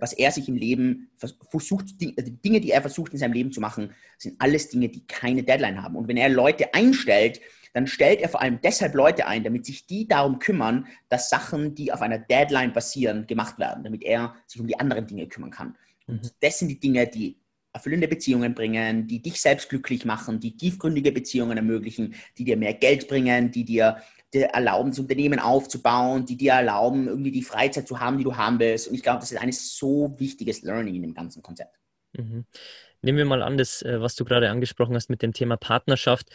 was 0.00 0.12
er 0.12 0.30
sich 0.30 0.48
im 0.48 0.56
Leben 0.56 1.10
versucht, 1.18 1.86
also 2.00 2.30
die 2.30 2.40
Dinge, 2.40 2.60
die 2.60 2.70
er 2.70 2.80
versucht 2.80 3.12
in 3.12 3.18
seinem 3.18 3.32
Leben 3.32 3.52
zu 3.52 3.60
machen, 3.60 3.94
sind 4.16 4.40
alles 4.40 4.68
Dinge, 4.68 4.88
die 4.88 5.06
keine 5.06 5.42
Deadline 5.42 5.82
haben. 5.82 5.96
Und 5.96 6.08
wenn 6.08 6.16
er 6.16 6.28
Leute 6.28 6.72
einstellt, 6.72 7.40
dann 7.76 7.86
stellt 7.86 8.22
er 8.22 8.30
vor 8.30 8.40
allem 8.40 8.58
deshalb 8.62 8.94
Leute 8.94 9.26
ein, 9.26 9.44
damit 9.44 9.66
sich 9.66 9.86
die 9.86 10.08
darum 10.08 10.38
kümmern, 10.38 10.86
dass 11.10 11.28
Sachen, 11.28 11.74
die 11.74 11.92
auf 11.92 12.00
einer 12.00 12.18
Deadline 12.18 12.72
basieren, 12.72 13.26
gemacht 13.26 13.58
werden, 13.58 13.84
damit 13.84 14.02
er 14.02 14.34
sich 14.46 14.58
um 14.58 14.66
die 14.66 14.80
anderen 14.80 15.06
Dinge 15.06 15.28
kümmern 15.28 15.50
kann. 15.50 15.76
Und 16.06 16.22
mhm. 16.22 16.30
das 16.40 16.58
sind 16.58 16.68
die 16.68 16.80
Dinge, 16.80 17.06
die 17.06 17.38
erfüllende 17.74 18.08
Beziehungen 18.08 18.54
bringen, 18.54 19.06
die 19.06 19.20
dich 19.20 19.42
selbst 19.42 19.68
glücklich 19.68 20.06
machen, 20.06 20.40
die 20.40 20.56
tiefgründige 20.56 21.12
Beziehungen 21.12 21.58
ermöglichen, 21.58 22.14
die 22.38 22.44
dir 22.44 22.56
mehr 22.56 22.72
Geld 22.72 23.08
bringen, 23.08 23.50
die 23.50 23.66
dir 23.66 23.98
dir 24.32 24.46
erlauben, 24.46 24.90
das 24.90 24.98
Unternehmen 24.98 25.38
aufzubauen, 25.38 26.24
die 26.24 26.38
dir 26.38 26.52
erlauben, 26.52 27.06
irgendwie 27.08 27.30
die 27.30 27.42
Freizeit 27.42 27.86
zu 27.86 28.00
haben, 28.00 28.16
die 28.16 28.24
du 28.24 28.36
haben 28.36 28.58
willst. 28.58 28.88
Und 28.88 28.94
ich 28.94 29.02
glaube, 29.02 29.20
das 29.20 29.32
ist 29.32 29.38
ein 29.38 29.52
so 29.52 30.14
wichtiges 30.18 30.62
Learning 30.62 30.94
in 30.94 31.02
dem 31.02 31.14
ganzen 31.14 31.42
Konzept. 31.42 31.76
Mhm. 32.14 32.46
Nehmen 33.02 33.18
wir 33.18 33.24
mal 33.26 33.42
an, 33.42 33.58
das, 33.58 33.82
äh, 33.82 34.00
was 34.00 34.14
du 34.14 34.24
gerade 34.24 34.50
angesprochen 34.50 34.94
hast 34.94 35.10
mit 35.10 35.20
dem 35.20 35.34
Thema 35.34 35.56
Partnerschaft. 35.56 36.30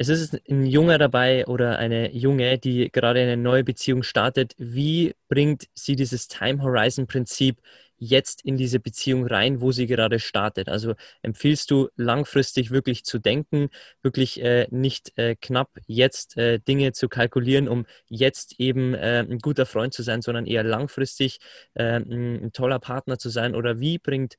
Es 0.00 0.08
ist 0.08 0.40
ein 0.48 0.64
Junger 0.64 0.96
dabei 0.96 1.44
oder 1.46 1.78
eine 1.78 2.12
Junge, 2.12 2.58
die 2.58 2.88
gerade 2.92 3.20
eine 3.20 3.36
neue 3.36 3.64
Beziehung 3.64 4.04
startet. 4.04 4.54
Wie 4.56 5.16
bringt 5.28 5.66
sie 5.74 5.96
dieses 5.96 6.28
Time 6.28 6.62
Horizon 6.62 7.08
Prinzip 7.08 7.60
jetzt 7.96 8.44
in 8.44 8.56
diese 8.56 8.78
Beziehung 8.78 9.26
rein, 9.26 9.60
wo 9.60 9.72
sie 9.72 9.88
gerade 9.88 10.20
startet? 10.20 10.68
Also 10.68 10.94
empfiehlst 11.22 11.72
du 11.72 11.88
langfristig 11.96 12.70
wirklich 12.70 13.04
zu 13.04 13.18
denken, 13.18 13.70
wirklich 14.00 14.40
äh, 14.40 14.68
nicht 14.70 15.18
äh, 15.18 15.34
knapp 15.34 15.70
jetzt 15.88 16.36
äh, 16.36 16.60
Dinge 16.60 16.92
zu 16.92 17.08
kalkulieren, 17.08 17.66
um 17.66 17.84
jetzt 18.06 18.60
eben 18.60 18.94
äh, 18.94 19.24
ein 19.28 19.40
guter 19.40 19.66
Freund 19.66 19.94
zu 19.94 20.02
sein, 20.04 20.22
sondern 20.22 20.46
eher 20.46 20.62
langfristig 20.62 21.40
äh, 21.74 21.96
ein 21.96 22.52
toller 22.52 22.78
Partner 22.78 23.18
zu 23.18 23.30
sein? 23.30 23.56
Oder 23.56 23.80
wie 23.80 23.98
bringt, 23.98 24.36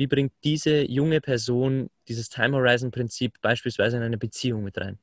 wie 0.00 0.06
bringt 0.06 0.32
diese 0.44 0.80
junge 0.90 1.20
Person 1.20 1.90
dieses 2.08 2.30
Time 2.30 2.56
Horizon 2.56 2.90
Prinzip 2.90 3.38
beispielsweise 3.42 3.98
in 3.98 4.02
eine 4.02 4.16
Beziehung 4.16 4.64
mit 4.64 4.78
rein? 4.78 4.98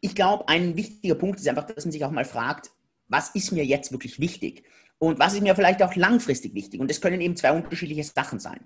Ich 0.00 0.14
glaube, 0.14 0.48
ein 0.48 0.74
wichtiger 0.74 1.16
Punkt 1.16 1.38
ist 1.38 1.46
einfach, 1.46 1.66
dass 1.66 1.84
man 1.84 1.92
sich 1.92 2.02
auch 2.02 2.12
mal 2.12 2.24
fragt, 2.24 2.70
was 3.08 3.28
ist 3.34 3.52
mir 3.52 3.62
jetzt 3.62 3.92
wirklich 3.92 4.20
wichtig? 4.20 4.64
Und 4.96 5.18
was 5.18 5.34
ist 5.34 5.42
mir 5.42 5.54
vielleicht 5.54 5.82
auch 5.82 5.94
langfristig 5.96 6.54
wichtig? 6.54 6.80
Und 6.80 6.90
das 6.90 7.02
können 7.02 7.20
eben 7.20 7.36
zwei 7.36 7.52
unterschiedliche 7.52 8.04
Sachen 8.04 8.40
sein. 8.40 8.64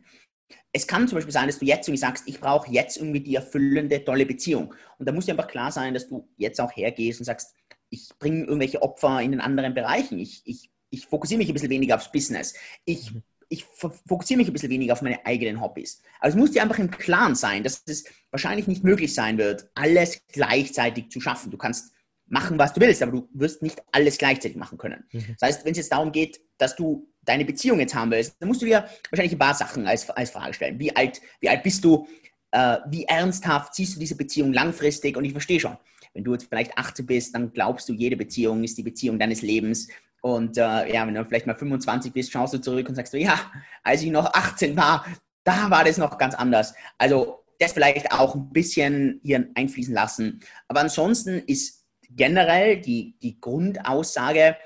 Es 0.72 0.86
kann 0.86 1.08
zum 1.08 1.16
Beispiel 1.16 1.32
sein, 1.32 1.48
dass 1.48 1.58
du 1.58 1.64
jetzt 1.64 1.88
irgendwie 1.88 2.00
sagst, 2.00 2.28
ich 2.28 2.38
brauche 2.38 2.70
jetzt 2.70 2.96
irgendwie 2.96 3.22
die 3.22 3.34
erfüllende, 3.34 4.04
tolle 4.04 4.24
Beziehung. 4.24 4.72
Und 4.98 5.08
da 5.08 5.12
muss 5.12 5.26
dir 5.26 5.32
einfach 5.32 5.48
klar 5.48 5.72
sein, 5.72 5.94
dass 5.94 6.08
du 6.08 6.28
jetzt 6.36 6.60
auch 6.60 6.70
hergehst 6.76 7.18
und 7.18 7.24
sagst, 7.24 7.56
ich 7.90 8.08
bringe 8.20 8.44
irgendwelche 8.44 8.82
Opfer 8.82 9.20
in 9.20 9.32
den 9.32 9.40
anderen 9.40 9.74
Bereichen. 9.74 10.20
Ich, 10.20 10.42
ich, 10.44 10.70
ich 10.90 11.06
fokussiere 11.06 11.38
mich 11.38 11.48
ein 11.48 11.54
bisschen 11.54 11.70
weniger 11.70 11.96
aufs 11.96 12.12
Business. 12.12 12.54
Ich, 12.84 13.12
mhm. 13.12 13.24
Ich 13.54 13.64
fokussiere 13.64 14.38
mich 14.38 14.48
ein 14.48 14.52
bisschen 14.52 14.70
weniger 14.70 14.92
auf 14.92 15.02
meine 15.02 15.24
eigenen 15.24 15.60
Hobbys. 15.60 16.02
Also 16.20 16.36
es 16.36 16.40
muss 16.40 16.50
dir 16.50 16.62
einfach 16.62 16.78
im 16.78 16.90
Klaren 16.90 17.34
sein, 17.34 17.62
dass 17.62 17.82
es 17.86 18.04
wahrscheinlich 18.30 18.66
nicht 18.66 18.84
möglich 18.84 19.14
sein 19.14 19.38
wird, 19.38 19.70
alles 19.74 20.22
gleichzeitig 20.32 21.10
zu 21.10 21.20
schaffen. 21.20 21.50
Du 21.50 21.56
kannst 21.56 21.92
machen, 22.26 22.58
was 22.58 22.72
du 22.72 22.80
willst, 22.80 23.02
aber 23.02 23.12
du 23.12 23.28
wirst 23.32 23.62
nicht 23.62 23.82
alles 23.92 24.18
gleichzeitig 24.18 24.56
machen 24.56 24.78
können. 24.78 25.04
Mhm. 25.12 25.36
Das 25.38 25.48
heißt, 25.48 25.64
wenn 25.64 25.72
es 25.72 25.78
jetzt 25.78 25.92
darum 25.92 26.10
geht, 26.10 26.40
dass 26.58 26.74
du 26.74 27.08
deine 27.22 27.44
Beziehung 27.44 27.80
jetzt 27.80 27.94
haben 27.94 28.10
willst, 28.10 28.36
dann 28.40 28.48
musst 28.48 28.62
du 28.62 28.66
dir 28.66 28.88
wahrscheinlich 29.10 29.32
ein 29.32 29.38
paar 29.38 29.54
Sachen 29.54 29.86
als, 29.86 30.08
als 30.10 30.30
Frage 30.30 30.54
stellen. 30.54 30.78
Wie 30.78 30.94
alt, 30.94 31.20
wie 31.40 31.48
alt 31.48 31.62
bist 31.62 31.84
du? 31.84 32.06
Äh, 32.50 32.78
wie 32.88 33.04
ernsthaft 33.04 33.74
siehst 33.74 33.96
du 33.96 34.00
diese 34.00 34.16
Beziehung 34.16 34.52
langfristig? 34.52 35.16
Und 35.16 35.24
ich 35.24 35.32
verstehe 35.32 35.60
schon, 35.60 35.76
wenn 36.12 36.24
du 36.24 36.32
jetzt 36.32 36.46
vielleicht 36.48 36.76
18 36.76 37.06
bist, 37.06 37.34
dann 37.34 37.52
glaubst 37.52 37.88
du, 37.88 37.92
jede 37.92 38.16
Beziehung 38.16 38.64
ist 38.64 38.78
die 38.78 38.82
Beziehung 38.82 39.18
deines 39.18 39.42
Lebens. 39.42 39.88
Und 40.24 40.56
äh, 40.56 40.90
ja, 40.90 41.06
wenn 41.06 41.12
du 41.12 41.22
vielleicht 41.26 41.46
mal 41.46 41.54
25 41.54 42.10
bist, 42.10 42.32
schaust 42.32 42.54
du 42.54 42.58
zurück 42.58 42.88
und 42.88 42.94
sagst 42.94 43.12
ja, 43.12 43.38
als 43.82 44.00
ich 44.00 44.10
noch 44.10 44.32
18 44.32 44.74
war, 44.74 45.04
da 45.44 45.68
war 45.68 45.84
das 45.84 45.98
noch 45.98 46.16
ganz 46.16 46.34
anders. 46.34 46.74
Also 46.96 47.44
das 47.58 47.74
vielleicht 47.74 48.10
auch 48.10 48.34
ein 48.34 48.50
bisschen 48.50 49.20
hier 49.22 49.46
einfließen 49.54 49.92
lassen. 49.92 50.40
Aber 50.66 50.80
ansonsten 50.80 51.42
ist 51.46 51.84
generell 52.08 52.80
die, 52.80 53.18
die 53.20 53.38
Grundaussage, 53.38 54.56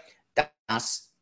dass 0.69 1.13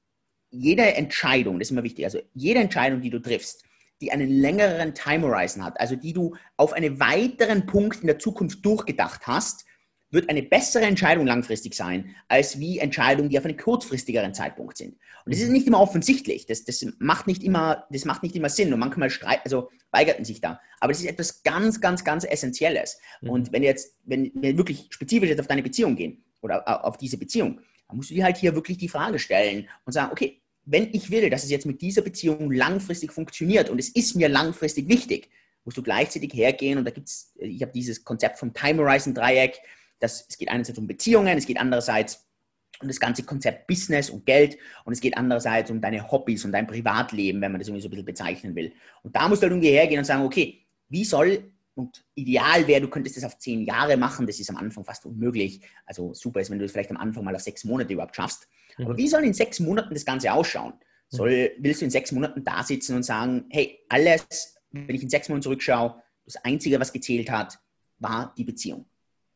jede 0.51 0.83
Entscheidung, 0.83 1.59
das 1.59 1.69
ist 1.69 1.73
immer 1.73 1.83
wichtig, 1.83 2.05
also 2.05 2.21
jede 2.35 2.61
Entscheidung, 2.61 3.01
die 3.01 3.11
du 3.11 3.21
triffst, 3.21 3.65
die 4.03 4.13
einen 4.13 4.29
längeren 4.29 4.93
Time 4.93 5.27
Horizon 5.27 5.65
hat, 5.65 5.81
also 5.81 5.97
die 5.97 6.13
du 6.13 6.37
auf 6.59 6.75
einen 6.75 7.01
weiteren 7.01 7.65
Punkt 7.65 8.03
in 8.03 8.07
der 8.07 8.19
Zukunft 8.19 8.63
durchgedacht 8.67 9.27
hast, 9.27 9.65
wird 10.11 10.31
eine 10.31 10.43
bessere 10.43 10.85
Entscheidung 10.85 11.27
langfristig 11.27 11.75
sein, 11.75 12.15
als 12.29 12.61
wie 12.61 12.79
Entscheidungen, 12.79 13.29
die 13.29 13.39
auf 13.39 13.45
einen 13.45 13.57
kurzfristigeren 13.57 14.35
Zeitpunkt 14.35 14.77
sind. 14.77 14.97
Und 15.25 15.35
das 15.35 15.41
ist 15.41 15.51
nicht 15.51 15.67
immer 15.67 15.81
offensichtlich. 15.81 16.47
Das, 16.47 16.65
das, 16.65 16.87
macht, 16.99 17.27
nicht 17.27 17.43
immer, 17.43 17.87
das 17.91 18.05
macht 18.05 18.23
nicht 18.23 18.37
immer 18.37 18.49
Sinn. 18.49 18.73
Und 18.73 18.79
manchmal 18.79 19.11
streit, 19.11 19.41
also 19.45 19.69
weigerten 19.91 20.25
sich 20.25 20.41
da. 20.41 20.61
Aber 20.81 20.93
das 20.93 21.01
ist 21.01 21.09
etwas 21.09 21.43
ganz, 21.43 21.81
ganz, 21.81 22.05
ganz 22.05 22.25
Essentielles. 22.25 23.01
Mhm. 23.21 23.31
Und 23.31 23.53
wenn 23.53 23.63
jetzt, 23.63 23.97
wenn 24.05 24.31
wir 24.35 24.57
wirklich 24.57 24.87
spezifisch 24.91 25.29
jetzt 25.29 25.41
auf 25.41 25.49
deine 25.49 25.63
Beziehung 25.63 25.97
gehen 25.97 26.25
oder 26.41 26.85
auf 26.85 26.97
diese 26.97 27.19
Beziehung, 27.19 27.61
dann 27.89 27.97
musst 27.97 28.11
du 28.11 28.15
dir 28.15 28.25
halt 28.25 28.37
hier 28.37 28.55
wirklich 28.55 28.79
die 28.79 28.89
Frage 28.89 29.19
stellen 29.19 29.69
und 29.85 29.93
sagen, 29.93 30.13
okay, 30.13 30.41
wenn 30.65 30.93
ich 30.93 31.11
will, 31.11 31.31
dass 31.31 31.45
es 31.45 31.51
jetzt 31.51 31.67
mit 31.67 31.81
dieser 31.81 32.03
Beziehung 32.03 32.51
langfristig 32.51 33.13
funktioniert 33.13 33.71
und 33.71 33.79
es 33.79 33.89
ist 33.89 34.17
mir 34.17 34.29
langfristig 34.29 34.89
wichtig, 34.89 35.31
musst 35.65 35.77
du 35.77 35.83
gleichzeitig 35.83 36.33
hergehen 36.35 36.79
und 36.79 36.85
da 36.85 36.91
gibt 36.91 37.09
es, 37.09 37.33
ich 37.37 37.63
habe 37.63 37.73
dieses 37.73 38.05
Konzept 38.05 38.39
vom 38.39 38.53
Time 38.53 38.83
Horizon 38.83 39.15
Dreieck, 39.15 39.61
das, 39.99 40.27
es 40.29 40.39
geht 40.39 40.49
einerseits 40.49 40.79
um 40.79 40.87
Beziehungen, 40.87 41.39
es 41.39 41.47
geht 41.47 41.59
andererseits 41.59 42.27
um 42.81 42.89
das 42.89 43.01
ganze 43.01 43.23
Konzept 43.23 43.67
Business 43.67 44.11
und 44.11 44.27
Geld 44.27 44.59
und 44.85 44.93
es 44.93 45.01
geht 45.01 45.17
andererseits 45.17 45.71
um 45.71 45.81
deine 45.81 46.11
Hobbys 46.11 46.45
und 46.45 46.53
dein 46.53 46.67
Privatleben, 46.67 47.41
wenn 47.41 47.53
man 47.53 47.59
das 47.59 47.69
irgendwie 47.69 47.83
so 47.83 47.89
ein 47.89 47.91
bisschen 47.91 48.05
bezeichnen 48.05 48.55
will. 48.55 48.73
Und 49.03 49.17
da 49.17 49.29
musst 49.29 49.43
du 49.43 49.45
halt 49.45 49.53
irgendwie 49.53 49.71
hergehen 49.71 49.99
und 49.99 50.05
sagen, 50.05 50.25
okay, 50.25 50.67
wie 50.89 51.05
soll 51.05 51.53
und 51.75 52.05
ideal 52.15 52.67
wäre, 52.67 52.81
du 52.81 52.89
könntest 52.89 53.17
das 53.19 53.25
auf 53.25 53.39
zehn 53.39 53.63
Jahre 53.63 53.97
machen, 53.97 54.27
das 54.27 54.41
ist 54.41 54.49
am 54.49 54.57
Anfang 54.57 54.85
fast 54.85 55.05
unmöglich. 55.05 55.61
Also 55.85 56.15
super 56.15 56.41
ist, 56.41 56.51
wenn 56.51 56.59
du 56.59 56.65
es 56.65 56.73
vielleicht 56.73 56.91
am 56.91 56.97
Anfang 56.97 57.25
mal 57.25 57.35
auf 57.35 57.43
sechs 57.43 57.65
Monate 57.65 57.93
überhaupt 57.93 58.17
schaffst. 58.17 58.49
Aber 58.79 58.95
mhm. 58.95 58.99
wie 58.99 59.09
soll 59.09 59.25
in 59.25 59.35
sechs 59.35 59.61
Monaten 59.61 59.93
das 59.93 60.05
Ganze 60.05 60.33
ausschauen? 60.33 60.75
Soll, 61.09 61.53
willst 61.59 61.83
du 61.83 61.85
in 61.85 61.91
sechs 61.91 62.13
Monaten 62.13 62.43
da 62.45 62.63
sitzen 62.63 62.97
und 62.97 63.05
sagen, 63.05 63.45
hey, 63.51 63.79
alles, 63.89 64.57
wenn 64.71 64.95
ich 64.95 65.03
in 65.03 65.11
sechs 65.11 65.29
Monaten 65.29 65.43
zurückschaue, 65.43 66.03
das 66.25 66.37
Einzige, 66.37 66.81
was 66.81 66.93
gezählt 66.93 67.31
hat, 67.31 67.59
war 67.99 68.35
die 68.37 68.45
Beziehung. 68.45 68.87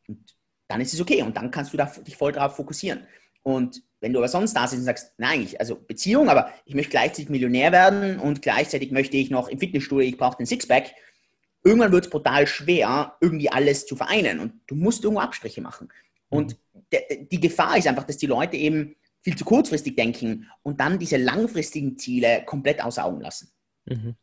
Und 0.09 0.35
dann 0.71 0.81
ist 0.81 0.95
es 0.95 1.01
okay 1.01 1.23
und 1.23 1.37
dann 1.37 1.51
kannst 1.51 1.73
du 1.73 1.77
da, 1.77 1.87
dich 1.87 2.17
voll 2.17 2.33
darauf 2.33 2.57
fokussieren. 2.57 3.07
Und 3.43 3.83
wenn 4.01 4.13
du 4.13 4.19
aber 4.19 4.29
sonst 4.29 4.55
da 4.55 4.67
sitzt 4.67 4.81
und 4.81 4.85
sagst, 4.85 5.15
nein, 5.19 5.43
ich, 5.43 5.59
also 5.59 5.77
Beziehung, 5.77 6.29
aber 6.29 6.53
ich 6.65 6.75
möchte 6.75 6.91
gleichzeitig 6.91 7.29
Millionär 7.29 7.73
werden 7.73 8.19
und 8.19 8.43
gleichzeitig 8.43 8.93
möchte 8.93 9.17
ich 9.17 9.31
noch 9.31 9.49
im 9.49 9.59
Fitnessstudio, 9.59 10.07
ich 10.07 10.17
brauche 10.17 10.37
den 10.37 10.47
Sixpack, 10.47 10.93
irgendwann 11.65 11.93
wird 11.93 12.05
es 12.05 12.11
brutal 12.11 12.47
schwer, 12.47 13.17
irgendwie 13.21 13.51
alles 13.51 13.87
zu 13.87 13.97
vereinen 13.97 14.41
und 14.41 14.53
du 14.69 14.75
musst 14.77 15.03
irgendwo 15.03 15.21
Abstriche 15.21 15.61
machen. 15.61 15.89
Und 16.29 16.57
mhm. 16.73 17.29
die 17.31 17.41
Gefahr 17.41 17.77
ist 17.77 17.89
einfach, 17.89 18.05
dass 18.05 18.19
die 18.19 18.27
Leute 18.27 18.57
eben 18.57 18.95
viel 19.23 19.37
zu 19.37 19.45
kurzfristig 19.45 19.97
denken 19.97 20.49
und 20.63 20.81
dann 20.81 20.99
diese 20.99 21.17
langfristigen 21.17 21.99
Ziele 21.99 22.45
komplett 22.47 22.83
außer 22.83 23.05
Augen 23.05 23.21
lassen. 23.21 23.51
Mhm. 23.87 24.15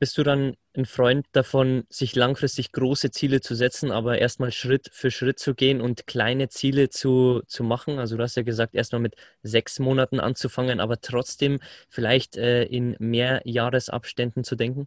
Bist 0.00 0.16
du 0.16 0.22
dann 0.22 0.54
ein 0.76 0.86
Freund 0.86 1.26
davon, 1.32 1.84
sich 1.88 2.14
langfristig 2.14 2.70
große 2.70 3.10
Ziele 3.10 3.40
zu 3.40 3.56
setzen, 3.56 3.90
aber 3.90 4.18
erstmal 4.18 4.52
Schritt 4.52 4.90
für 4.92 5.10
Schritt 5.10 5.40
zu 5.40 5.56
gehen 5.56 5.80
und 5.80 6.06
kleine 6.06 6.48
Ziele 6.48 6.88
zu, 6.88 7.42
zu 7.48 7.64
machen? 7.64 7.98
Also 7.98 8.16
du 8.16 8.22
hast 8.22 8.36
ja 8.36 8.44
gesagt, 8.44 8.76
erstmal 8.76 9.00
mit 9.00 9.16
sechs 9.42 9.80
Monaten 9.80 10.20
anzufangen, 10.20 10.78
aber 10.78 11.00
trotzdem 11.00 11.58
vielleicht 11.88 12.36
äh, 12.36 12.62
in 12.62 12.96
Jahresabständen 13.44 14.44
zu 14.44 14.54
denken? 14.54 14.86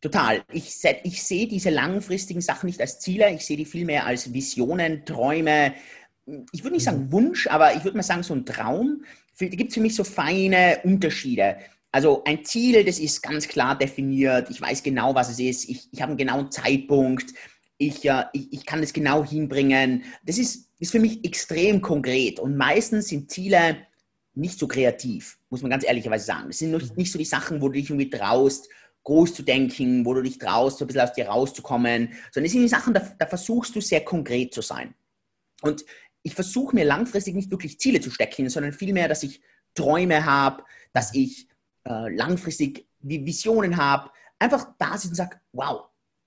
Total. 0.00 0.42
Ich, 0.50 0.82
ich 1.02 1.22
sehe 1.22 1.46
diese 1.46 1.70
langfristigen 1.70 2.40
Sachen 2.40 2.68
nicht 2.68 2.80
als 2.80 3.00
Ziele, 3.00 3.34
ich 3.34 3.44
sehe 3.44 3.56
die 3.56 3.64
vielmehr 3.64 4.06
als 4.06 4.32
Visionen, 4.32 5.04
Träume. 5.04 5.74
Ich 6.52 6.62
würde 6.62 6.76
nicht 6.76 6.84
sagen 6.84 7.04
mhm. 7.04 7.12
Wunsch, 7.12 7.46
aber 7.48 7.74
ich 7.74 7.84
würde 7.84 7.96
mal 7.98 8.02
sagen 8.02 8.22
so 8.22 8.32
ein 8.32 8.46
Traum. 8.46 9.04
Da 9.38 9.46
gibt 9.46 9.70
es 9.70 9.74
für 9.74 9.80
mich 9.80 9.94
so 9.94 10.04
feine 10.04 10.80
Unterschiede. 10.84 11.58
Also 11.90 12.22
ein 12.24 12.44
Ziel, 12.44 12.84
das 12.84 12.98
ist 12.98 13.22
ganz 13.22 13.48
klar 13.48 13.76
definiert. 13.76 14.50
Ich 14.50 14.60
weiß 14.60 14.82
genau, 14.82 15.14
was 15.14 15.30
es 15.30 15.38
ist. 15.38 15.68
Ich, 15.68 15.88
ich 15.90 16.02
habe 16.02 16.10
einen 16.10 16.18
genauen 16.18 16.50
Zeitpunkt. 16.50 17.32
Ich, 17.78 18.04
äh, 18.04 18.24
ich, 18.32 18.52
ich, 18.52 18.66
kann 18.66 18.80
das 18.80 18.92
genau 18.92 19.24
hinbringen. 19.24 20.04
Das 20.22 20.36
ist, 20.36 20.68
ist 20.78 20.92
für 20.92 21.00
mich 21.00 21.24
extrem 21.24 21.80
konkret. 21.80 22.40
Und 22.40 22.56
meistens 22.56 23.08
sind 23.08 23.30
Ziele 23.30 23.78
nicht 24.34 24.58
so 24.58 24.68
kreativ, 24.68 25.38
muss 25.50 25.62
man 25.62 25.70
ganz 25.70 25.84
ehrlicherweise 25.84 26.26
sagen. 26.26 26.48
Das 26.48 26.58
sind 26.58 26.70
nicht, 26.70 26.96
nicht 26.96 27.12
so 27.12 27.18
die 27.18 27.24
Sachen, 27.24 27.60
wo 27.60 27.68
du 27.68 27.74
dich 27.74 27.90
irgendwie 27.90 28.10
traust, 28.10 28.68
groß 29.04 29.34
zu 29.34 29.42
denken, 29.42 30.04
wo 30.04 30.14
du 30.14 30.22
dich 30.22 30.38
traust, 30.38 30.78
so 30.78 30.84
ein 30.84 30.86
bisschen 30.86 31.02
aus 31.02 31.12
dir 31.12 31.28
rauszukommen, 31.28 32.12
sondern 32.30 32.46
es 32.46 32.52
sind 32.52 32.62
die 32.62 32.68
Sachen, 32.68 32.94
da, 32.94 33.00
da 33.18 33.26
versuchst 33.26 33.74
du 33.74 33.80
sehr 33.80 34.04
konkret 34.04 34.54
zu 34.54 34.60
sein. 34.60 34.94
Und 35.62 35.84
ich 36.22 36.34
versuche 36.34 36.74
mir 36.74 36.84
langfristig 36.84 37.34
nicht 37.34 37.50
wirklich 37.50 37.80
Ziele 37.80 38.00
zu 38.00 38.10
stecken, 38.10 38.48
sondern 38.48 38.72
vielmehr, 38.72 39.08
dass 39.08 39.22
ich 39.22 39.40
Träume 39.74 40.24
habe, 40.24 40.62
dass 40.92 41.14
ich 41.14 41.48
äh, 41.84 42.14
langfristig 42.14 42.88
Visionen 43.00 43.76
habe, 43.76 44.10
einfach 44.38 44.74
da 44.78 44.92
sitze 44.92 45.08
und 45.08 45.14
sage, 45.14 45.40
wow, 45.52 45.84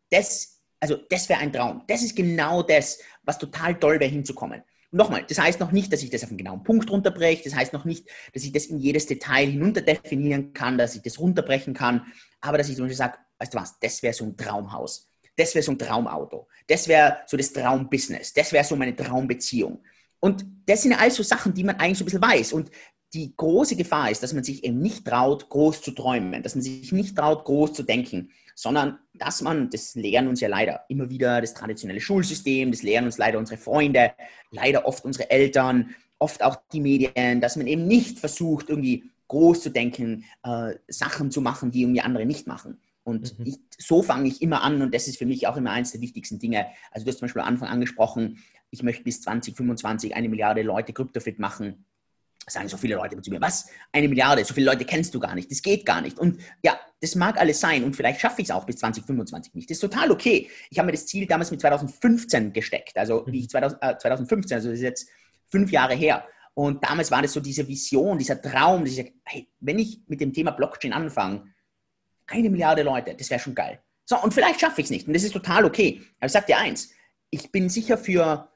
das, 0.10 0.62
also 0.80 0.98
das 1.10 1.30
wäre 1.30 1.40
ein 1.40 1.54
Traum. 1.54 1.84
Das 1.88 2.04
ist 2.04 2.16
genau 2.16 2.64
das, 2.64 3.00
was 3.24 3.38
total 3.38 3.80
toll 3.80 4.00
wäre, 4.00 4.12
hinzukommen. 4.12 4.62
Und 4.92 4.98
nochmal, 4.98 5.26
das 5.28 5.40
heißt 5.40 5.60
noch 5.60 5.72
nicht, 5.72 5.92
dass 5.92 6.04
ich 6.04 6.10
das 6.10 6.24
auf 6.24 6.30
einen 6.30 6.38
genauen 6.38 6.64
Punkt 6.64 6.90
runterbreche. 6.90 7.44
Das 7.44 7.56
heißt 7.56 7.74
noch 7.74 7.86
nicht, 7.86 8.08
dass 8.34 8.44
ich 8.44 8.52
das 8.52 8.66
in 8.66 8.78
jedes 8.78 9.06
Detail 9.06 9.48
hinunterdefinieren 9.48 10.54
kann, 10.54 10.78
dass 10.78 10.96
ich 10.96 11.02
das 11.02 11.20
runterbrechen 11.20 11.74
kann. 11.74 12.06
Aber 12.42 12.58
dass 12.58 12.70
ich 12.70 12.76
zum 12.76 12.86
Beispiel 12.86 12.98
sage, 12.98 13.18
weißt 13.40 13.54
du 13.54 13.58
was, 13.58 13.80
das 13.80 14.04
wäre 14.04 14.14
so 14.14 14.26
ein 14.26 14.36
Traumhaus. 14.36 15.10
Das 15.38 15.56
wäre 15.56 15.64
so 15.64 15.72
ein 15.72 15.80
Traumauto. 15.80 16.48
Das 16.68 16.88
wäre 16.88 17.20
so 17.26 17.38
das 17.38 17.54
Traumbusiness. 17.54 18.34
Das 18.34 18.52
wäre 18.52 18.66
so 18.66 18.76
meine 18.76 18.96
Traumbeziehung. 18.96 19.82
Und 20.20 20.46
das 20.66 20.84
sind 20.84 20.94
alles 20.94 21.16
so 21.16 21.24
Sachen, 21.24 21.54
die 21.54 21.64
man 21.64 21.78
eigentlich 21.78 21.98
so 21.98 22.04
ein 22.04 22.06
bisschen 22.06 22.22
weiß. 22.22 22.54
Und 22.54 22.70
die 23.14 23.36
große 23.36 23.76
Gefahr 23.76 24.10
ist, 24.10 24.24
dass 24.24 24.34
man 24.34 24.44
sich 24.44 24.64
eben 24.64 24.80
nicht 24.80 25.06
traut, 25.06 25.50
groß 25.50 25.82
zu 25.82 25.92
träumen, 25.92 26.44
dass 26.44 26.56
man 26.56 26.62
sich 26.62 26.92
nicht 26.92 27.18
traut, 27.18 27.44
groß 27.44 27.74
zu 27.74 27.84
denken, 27.84 28.32
sondern 28.56 29.00
dass 29.14 29.42
man, 29.42 29.70
das 29.70 29.96
lehren 29.96 30.28
uns 30.28 30.40
ja 30.40 30.48
leider 30.48 30.86
immer 30.88 31.10
wieder 31.10 31.42
das 31.42 31.54
traditionelle 31.54 32.00
Schulsystem, 32.00 32.72
das 32.72 32.84
lehren 32.84 33.06
uns 33.06 33.18
leider 33.18 33.38
unsere 33.38 33.60
Freunde, 33.60 34.14
leider 34.52 34.86
oft 34.86 35.04
unsere 35.04 35.30
Eltern, 35.30 35.94
oft 36.20 36.44
auch 36.44 36.58
die 36.72 36.80
Medien, 36.80 37.42
dass 37.42 37.56
man 37.56 37.68
eben 37.68 37.86
nicht 37.86 38.20
versucht, 38.20 38.70
irgendwie 38.70 39.04
groß 39.28 39.62
zu 39.62 39.70
denken, 39.70 40.26
äh, 40.44 40.76
Sachen 40.88 41.32
zu 41.32 41.42
machen, 41.42 41.72
die 41.72 41.82
irgendwie 41.82 42.02
andere 42.02 42.26
nicht 42.26 42.48
machen. 42.48 42.80
Und 43.04 43.38
mhm. 43.40 43.46
ich, 43.46 43.60
so 43.78 44.04
fange 44.04 44.28
ich 44.28 44.42
immer 44.42 44.62
an 44.62 44.82
und 44.82 44.94
das 44.94 45.08
ist 45.08 45.18
für 45.18 45.26
mich 45.26 45.48
auch 45.48 45.58
immer 45.58 45.72
eines 45.72 45.92
der 45.92 46.02
wichtigsten 46.02 46.40
Dinge. 46.40 46.68
Also 46.92 47.06
du 47.06 47.10
hast 47.10 47.20
zum 47.20 47.26
Beispiel 47.26 47.42
am 47.42 47.48
Anfang 47.48 47.68
angesprochen, 47.68 48.38
ich 48.70 48.84
möchte 48.84 49.04
bis 49.04 49.22
2025 49.22 50.16
eine 50.16 50.30
Milliarde 50.30 50.62
Leute 50.62 50.94
kryptofit 50.94 51.40
machen 51.40 51.86
sagen 52.48 52.68
so 52.68 52.78
viele 52.78 52.96
Leute 52.96 53.22
zu 53.22 53.30
mir, 53.30 53.42
was? 53.42 53.70
Eine 53.92 54.08
Milliarde, 54.08 54.44
so 54.44 54.54
viele 54.54 54.66
Leute 54.66 54.86
kennst 54.86 55.14
du 55.14 55.20
gar 55.20 55.36
nicht, 55.36 55.52
das 55.52 55.62
geht 55.62 55.86
gar 55.86 56.02
nicht. 56.02 56.20
Und 56.20 56.42
ja, 56.64 56.80
das 57.00 57.16
mag 57.16 57.40
alles 57.40 57.60
sein 57.60 57.84
und 57.84 57.96
vielleicht 57.96 58.20
schaffe 58.20 58.42
ich 58.42 58.48
es 58.48 58.52
auch 58.52 58.66
bis 58.66 58.78
2025 58.78 59.54
nicht. 59.54 59.70
Das 59.70 59.78
ist 59.78 59.82
total 59.82 60.12
okay. 60.12 60.50
Ich 60.70 60.78
habe 60.78 60.88
mir 60.88 60.92
das 60.92 61.06
Ziel 61.06 61.26
damals 61.26 61.52
mit 61.52 61.62
2015 61.62 62.54
gesteckt, 62.54 62.98
also 62.98 63.26
wie 63.28 63.42
ich 63.42 63.50
2000, 63.50 63.82
äh, 63.82 63.98
2015, 63.98 64.56
also 64.56 64.70
das 64.70 64.80
ist 64.80 64.84
jetzt 64.84 65.10
fünf 65.50 65.72
Jahre 65.72 65.96
her. 65.96 66.26
Und 66.54 66.84
damals 66.84 67.12
war 67.12 67.22
das 67.22 67.34
so 67.34 67.40
diese 67.40 67.68
Vision, 67.68 68.18
dieser 68.18 68.42
Traum, 68.42 68.82
dass 68.82 68.92
ich 68.92 68.98
sage, 68.98 69.14
hey, 69.24 69.48
wenn 69.60 69.80
ich 69.80 70.02
mit 70.08 70.20
dem 70.20 70.34
Thema 70.34 70.52
Blockchain 70.52 70.94
anfange, 70.94 71.46
eine 72.28 72.50
Milliarde 72.50 72.84
Leute, 72.84 73.16
das 73.16 73.30
wäre 73.30 73.40
schon 73.40 73.56
geil. 73.56 73.80
So, 74.06 74.22
und 74.22 74.34
vielleicht 74.34 74.60
schaffe 74.60 74.82
ich 74.82 74.86
es 74.86 74.92
nicht 74.92 75.08
und 75.08 75.14
das 75.14 75.24
ist 75.24 75.34
total 75.34 75.66
okay. 75.66 76.02
Aber 76.20 76.26
ich 76.26 76.32
sage 76.32 76.48
dir 76.48 76.58
eins, 76.58 76.92
ich 77.30 77.52
bin 77.52 77.70
sicher 77.70 77.98
für 77.98 78.51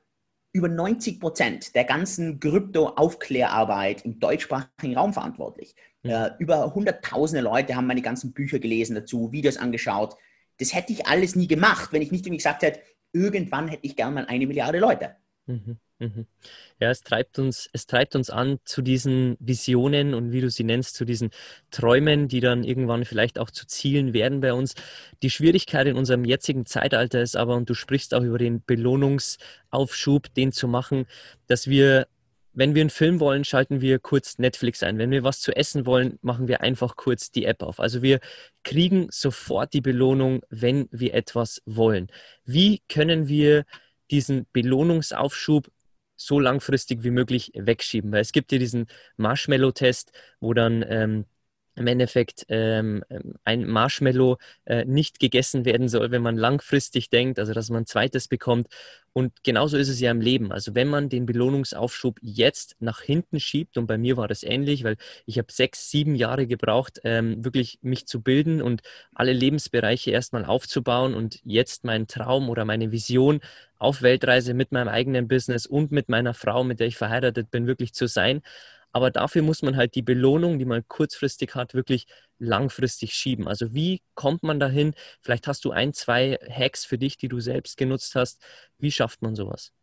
über 0.55 0.69
90 0.69 1.19
Prozent 1.19 1.75
der 1.75 1.83
ganzen 1.83 2.39
Krypto-Aufklärarbeit 2.39 4.05
im 4.05 4.21
deutschsprachigen 4.21 4.95
Raum 4.97 5.11
verantwortlich. 5.11 5.75
Ja. 6.01 6.27
Äh, 6.27 6.31
über 6.39 6.73
hunderttausende 6.73 7.43
Leute 7.43 7.75
haben 7.75 7.87
meine 7.87 8.01
ganzen 8.01 8.31
Bücher 8.31 8.59
gelesen 8.59 8.95
dazu, 8.95 9.33
Videos 9.33 9.57
angeschaut. 9.57 10.15
Das 10.59 10.73
hätte 10.73 10.93
ich 10.93 11.07
alles 11.07 11.35
nie 11.35 11.47
gemacht, 11.47 11.91
wenn 11.91 12.01
ich 12.01 12.13
nicht 12.13 12.25
irgendwie 12.25 12.37
gesagt 12.37 12.61
hätte, 12.61 12.79
irgendwann 13.11 13.67
hätte 13.67 13.85
ich 13.85 13.97
gern 13.97 14.13
mal 14.13 14.27
eine 14.27 14.47
Milliarde 14.47 14.79
Leute. 14.79 15.17
Mhm. 15.47 15.77
Mhm. 15.99 16.25
Ja, 16.79 16.89
es 16.89 17.01
treibt 17.03 17.39
uns, 17.39 17.69
es 17.71 17.85
treibt 17.87 18.15
uns 18.15 18.29
an 18.29 18.59
zu 18.65 18.81
diesen 18.81 19.37
Visionen 19.39 20.13
und 20.13 20.31
wie 20.33 20.41
du 20.41 20.49
sie 20.49 20.65
nennst, 20.65 20.95
zu 20.95 21.05
diesen 21.05 21.29
Träumen, 21.71 22.27
die 22.27 22.41
dann 22.41 22.63
irgendwann 22.65 23.05
vielleicht 23.05 23.39
auch 23.39 23.49
zu 23.49 23.65
Zielen 23.65 24.13
werden 24.13 24.41
bei 24.41 24.53
uns. 24.53 24.75
Die 25.23 25.29
Schwierigkeit 25.29 25.87
in 25.87 25.95
unserem 25.95 26.25
jetzigen 26.25 26.65
Zeitalter 26.65 27.21
ist 27.21 27.37
aber, 27.37 27.55
und 27.55 27.69
du 27.69 27.75
sprichst 27.75 28.13
auch 28.13 28.23
über 28.23 28.37
den 28.37 28.61
Belohnungsaufschub, 28.65 30.33
den 30.33 30.51
zu 30.51 30.67
machen, 30.67 31.05
dass 31.47 31.67
wir, 31.67 32.07
wenn 32.53 32.75
wir 32.75 32.81
einen 32.81 32.89
Film 32.89 33.21
wollen, 33.21 33.45
schalten 33.45 33.79
wir 33.79 33.99
kurz 33.99 34.37
Netflix 34.37 34.83
ein. 34.83 34.97
Wenn 34.97 35.11
wir 35.11 35.23
was 35.23 35.39
zu 35.39 35.55
essen 35.55 35.85
wollen, 35.85 36.19
machen 36.21 36.49
wir 36.49 36.61
einfach 36.61 36.97
kurz 36.97 37.31
die 37.31 37.45
App 37.45 37.63
auf. 37.63 37.79
Also 37.79 38.01
wir 38.01 38.19
kriegen 38.63 39.07
sofort 39.11 39.73
die 39.73 39.81
Belohnung, 39.81 40.41
wenn 40.49 40.89
wir 40.91 41.13
etwas 41.13 41.61
wollen. 41.65 42.07
Wie 42.43 42.81
können 42.89 43.29
wir 43.29 43.63
diesen 44.11 44.45
Belohnungsaufschub 44.53 45.69
so 46.15 46.39
langfristig 46.39 47.03
wie 47.03 47.11
möglich 47.11 47.51
wegschieben. 47.55 48.11
Weil 48.11 48.21
es 48.21 48.31
gibt 48.31 48.51
ja 48.51 48.57
diesen 48.57 48.87
Marshmallow-Test, 49.17 50.11
wo 50.39 50.53
dann 50.53 50.85
ähm, 50.87 51.25
im 51.75 51.87
Endeffekt 51.87 52.45
ähm, 52.49 53.03
ein 53.43 53.67
Marshmallow 53.67 54.37
äh, 54.65 54.85
nicht 54.85 55.19
gegessen 55.19 55.65
werden 55.65 55.89
soll, 55.89 56.11
wenn 56.11 56.21
man 56.21 56.37
langfristig 56.37 57.09
denkt, 57.09 57.37
also 57.37 57.53
dass 57.53 57.69
man 57.69 57.83
ein 57.83 57.85
zweites 57.85 58.27
bekommt. 58.27 58.67
Und 59.11 59.43
genauso 59.43 59.77
ist 59.77 59.89
es 59.89 59.99
ja 59.99 60.11
im 60.11 60.21
Leben. 60.21 60.51
Also 60.51 60.75
wenn 60.75 60.87
man 60.87 61.09
den 61.09 61.25
Belohnungsaufschub 61.25 62.17
jetzt 62.21 62.75
nach 62.79 63.01
hinten 63.01 63.39
schiebt, 63.39 63.77
und 63.77 63.87
bei 63.87 63.97
mir 63.97 64.17
war 64.17 64.27
das 64.27 64.43
ähnlich, 64.43 64.83
weil 64.83 64.97
ich 65.25 65.37
habe 65.37 65.51
sechs, 65.51 65.89
sieben 65.89 66.15
Jahre 66.15 66.47
gebraucht, 66.47 67.01
ähm, 67.03 67.43
wirklich 67.43 67.79
mich 67.81 68.07
zu 68.07 68.21
bilden 68.21 68.61
und 68.61 68.81
alle 69.13 69.33
Lebensbereiche 69.33 70.11
erstmal 70.11 70.45
aufzubauen 70.45 71.13
und 71.13 71.39
jetzt 71.43 71.83
meinen 71.83 72.07
Traum 72.07 72.49
oder 72.49 72.65
meine 72.65 72.91
Vision 72.91 73.41
auf 73.77 74.01
Weltreise 74.01 74.53
mit 74.53 74.71
meinem 74.71 74.87
eigenen 74.87 75.27
Business 75.27 75.65
und 75.65 75.91
mit 75.91 76.09
meiner 76.09 76.33
Frau, 76.33 76.63
mit 76.63 76.79
der 76.79 76.87
ich 76.87 76.97
verheiratet 76.97 77.51
bin, 77.51 77.67
wirklich 77.67 77.93
zu 77.93 78.07
sein. 78.07 78.41
Aber 78.91 79.11
dafür 79.11 79.41
muss 79.41 79.61
man 79.61 79.75
halt 79.75 79.95
die 79.95 80.01
Belohnung, 80.01 80.57
die 80.57 80.63
man 80.63 80.87
kurzfristig 80.87 81.53
hat, 81.53 81.73
wirklich 81.73 82.07
langfristig 82.39 83.13
schieben. 83.13 83.45
Also 83.47 83.73
wie 83.73 84.01
kommt 84.13 84.41
man 84.43 84.57
dahin? 84.57 84.93
Vielleicht 85.19 85.47
hast 85.47 85.65
du 85.65 85.71
ein, 85.71 85.93
zwei 85.93 86.39
Hacks 86.49 86.85
für 86.85 86.97
dich, 86.97 87.17
die 87.17 87.27
du 87.27 87.41
selbst 87.41 87.75
genutzt 87.75 88.15
hast. 88.15 88.41
Wie 88.77 88.91
schafft 88.91 89.21
man 89.21 89.35
sowas? 89.35 89.73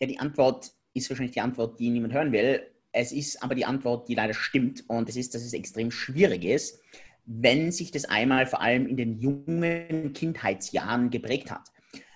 Ja, 0.00 0.06
die 0.06 0.18
Antwort 0.18 0.72
ist 0.92 1.08
wahrscheinlich 1.08 1.32
die 1.32 1.40
Antwort, 1.40 1.80
die 1.80 1.88
niemand 1.88 2.12
hören 2.12 2.32
will. 2.32 2.62
Es 2.92 3.10
ist 3.10 3.42
aber 3.42 3.54
die 3.54 3.64
Antwort, 3.64 4.06
die 4.08 4.14
leider 4.14 4.34
stimmt. 4.34 4.84
Und 4.88 5.08
es 5.08 5.16
ist, 5.16 5.34
dass 5.34 5.42
es 5.42 5.54
extrem 5.54 5.90
schwierig 5.90 6.44
ist, 6.44 6.78
wenn 7.24 7.72
sich 7.72 7.90
das 7.90 8.04
einmal 8.04 8.46
vor 8.46 8.60
allem 8.60 8.86
in 8.86 8.98
den 8.98 9.18
jungen 9.18 10.12
Kindheitsjahren 10.12 11.08
geprägt 11.08 11.50
hat. 11.50 11.68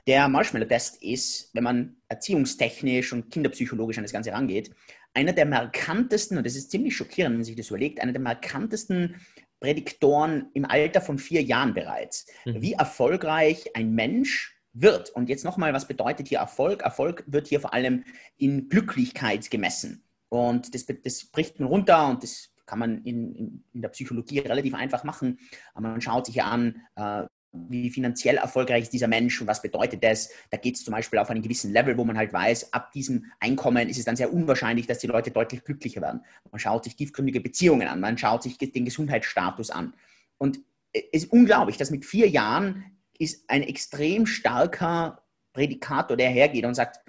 Der 0.06 0.28
Marshmallow-Test 0.28 1.02
ist, 1.02 1.50
wenn 1.52 1.64
man 1.64 1.96
erziehungstechnisch 2.08 3.12
und 3.12 3.30
kinderpsychologisch 3.30 3.98
an 3.98 4.04
das 4.04 4.12
Ganze 4.12 4.32
rangeht, 4.32 4.70
einer 5.14 5.32
der 5.32 5.46
markantesten, 5.46 6.36
und 6.36 6.46
das 6.46 6.56
ist 6.56 6.70
ziemlich 6.70 6.96
schockierend, 6.96 7.32
wenn 7.32 7.38
man 7.38 7.44
sich 7.44 7.56
das 7.56 7.70
überlegt, 7.70 8.00
einer 8.00 8.12
der 8.12 8.20
markantesten 8.20 9.16
Prädiktoren 9.60 10.50
im 10.54 10.64
Alter 10.64 11.00
von 11.00 11.18
vier 11.18 11.42
Jahren 11.42 11.74
bereits, 11.74 12.26
mhm. 12.44 12.60
wie 12.60 12.74
erfolgreich 12.74 13.74
ein 13.74 13.92
Mensch 13.92 14.54
wird. 14.74 15.10
Und 15.10 15.28
jetzt 15.28 15.44
nochmal, 15.44 15.72
was 15.72 15.88
bedeutet 15.88 16.28
hier 16.28 16.38
Erfolg? 16.38 16.82
Erfolg 16.82 17.24
wird 17.26 17.48
hier 17.48 17.60
vor 17.60 17.72
allem 17.72 18.04
in 18.36 18.68
Glücklichkeit 18.68 19.50
gemessen. 19.50 20.04
Und 20.28 20.74
das, 20.74 20.86
das 21.02 21.24
bricht 21.24 21.58
man 21.58 21.68
runter 21.68 22.08
und 22.08 22.22
das 22.22 22.50
kann 22.66 22.78
man 22.78 23.02
in, 23.04 23.34
in, 23.34 23.64
in, 23.72 23.82
der 23.82 23.88
Psychologie 23.90 24.40
relativ 24.40 24.74
einfach 24.74 25.04
machen. 25.04 25.38
Man 25.78 26.00
schaut 26.00 26.26
sich 26.26 26.34
ja 26.34 26.46
an, 26.46 26.82
äh, 26.96 27.24
wie 27.68 27.90
finanziell 27.90 28.36
erfolgreich 28.36 28.84
ist 28.84 28.92
dieser 28.92 29.08
Mensch 29.08 29.40
und 29.40 29.46
was 29.46 29.62
bedeutet 29.62 30.02
das. 30.02 30.30
Da 30.50 30.56
geht 30.56 30.76
es 30.76 30.84
zum 30.84 30.92
Beispiel 30.92 31.18
auf 31.18 31.30
einen 31.30 31.42
gewissen 31.42 31.72
Level, 31.72 31.96
wo 31.96 32.04
man 32.04 32.16
halt 32.16 32.32
weiß, 32.32 32.72
ab 32.72 32.92
diesem 32.92 33.26
Einkommen 33.40 33.88
ist 33.88 33.98
es 33.98 34.04
dann 34.04 34.16
sehr 34.16 34.32
unwahrscheinlich, 34.32 34.86
dass 34.86 34.98
die 34.98 35.06
Leute 35.06 35.30
deutlich 35.30 35.64
glücklicher 35.64 36.00
werden. 36.00 36.22
Man 36.50 36.58
schaut 36.58 36.84
sich 36.84 36.96
tiefgründige 36.96 37.40
Beziehungen 37.40 37.88
an, 37.88 38.00
man 38.00 38.18
schaut 38.18 38.42
sich 38.42 38.58
den 38.58 38.84
Gesundheitsstatus 38.84 39.70
an. 39.70 39.94
Und 40.38 40.60
es 40.92 41.24
ist 41.24 41.32
unglaublich, 41.32 41.76
dass 41.76 41.90
mit 41.90 42.04
vier 42.04 42.28
Jahren 42.28 42.84
ist 43.18 43.48
ein 43.48 43.62
extrem 43.62 44.26
starker 44.26 45.22
Prädikator, 45.52 46.16
der 46.16 46.28
hergeht 46.30 46.64
und 46.64 46.74
sagt, 46.74 47.00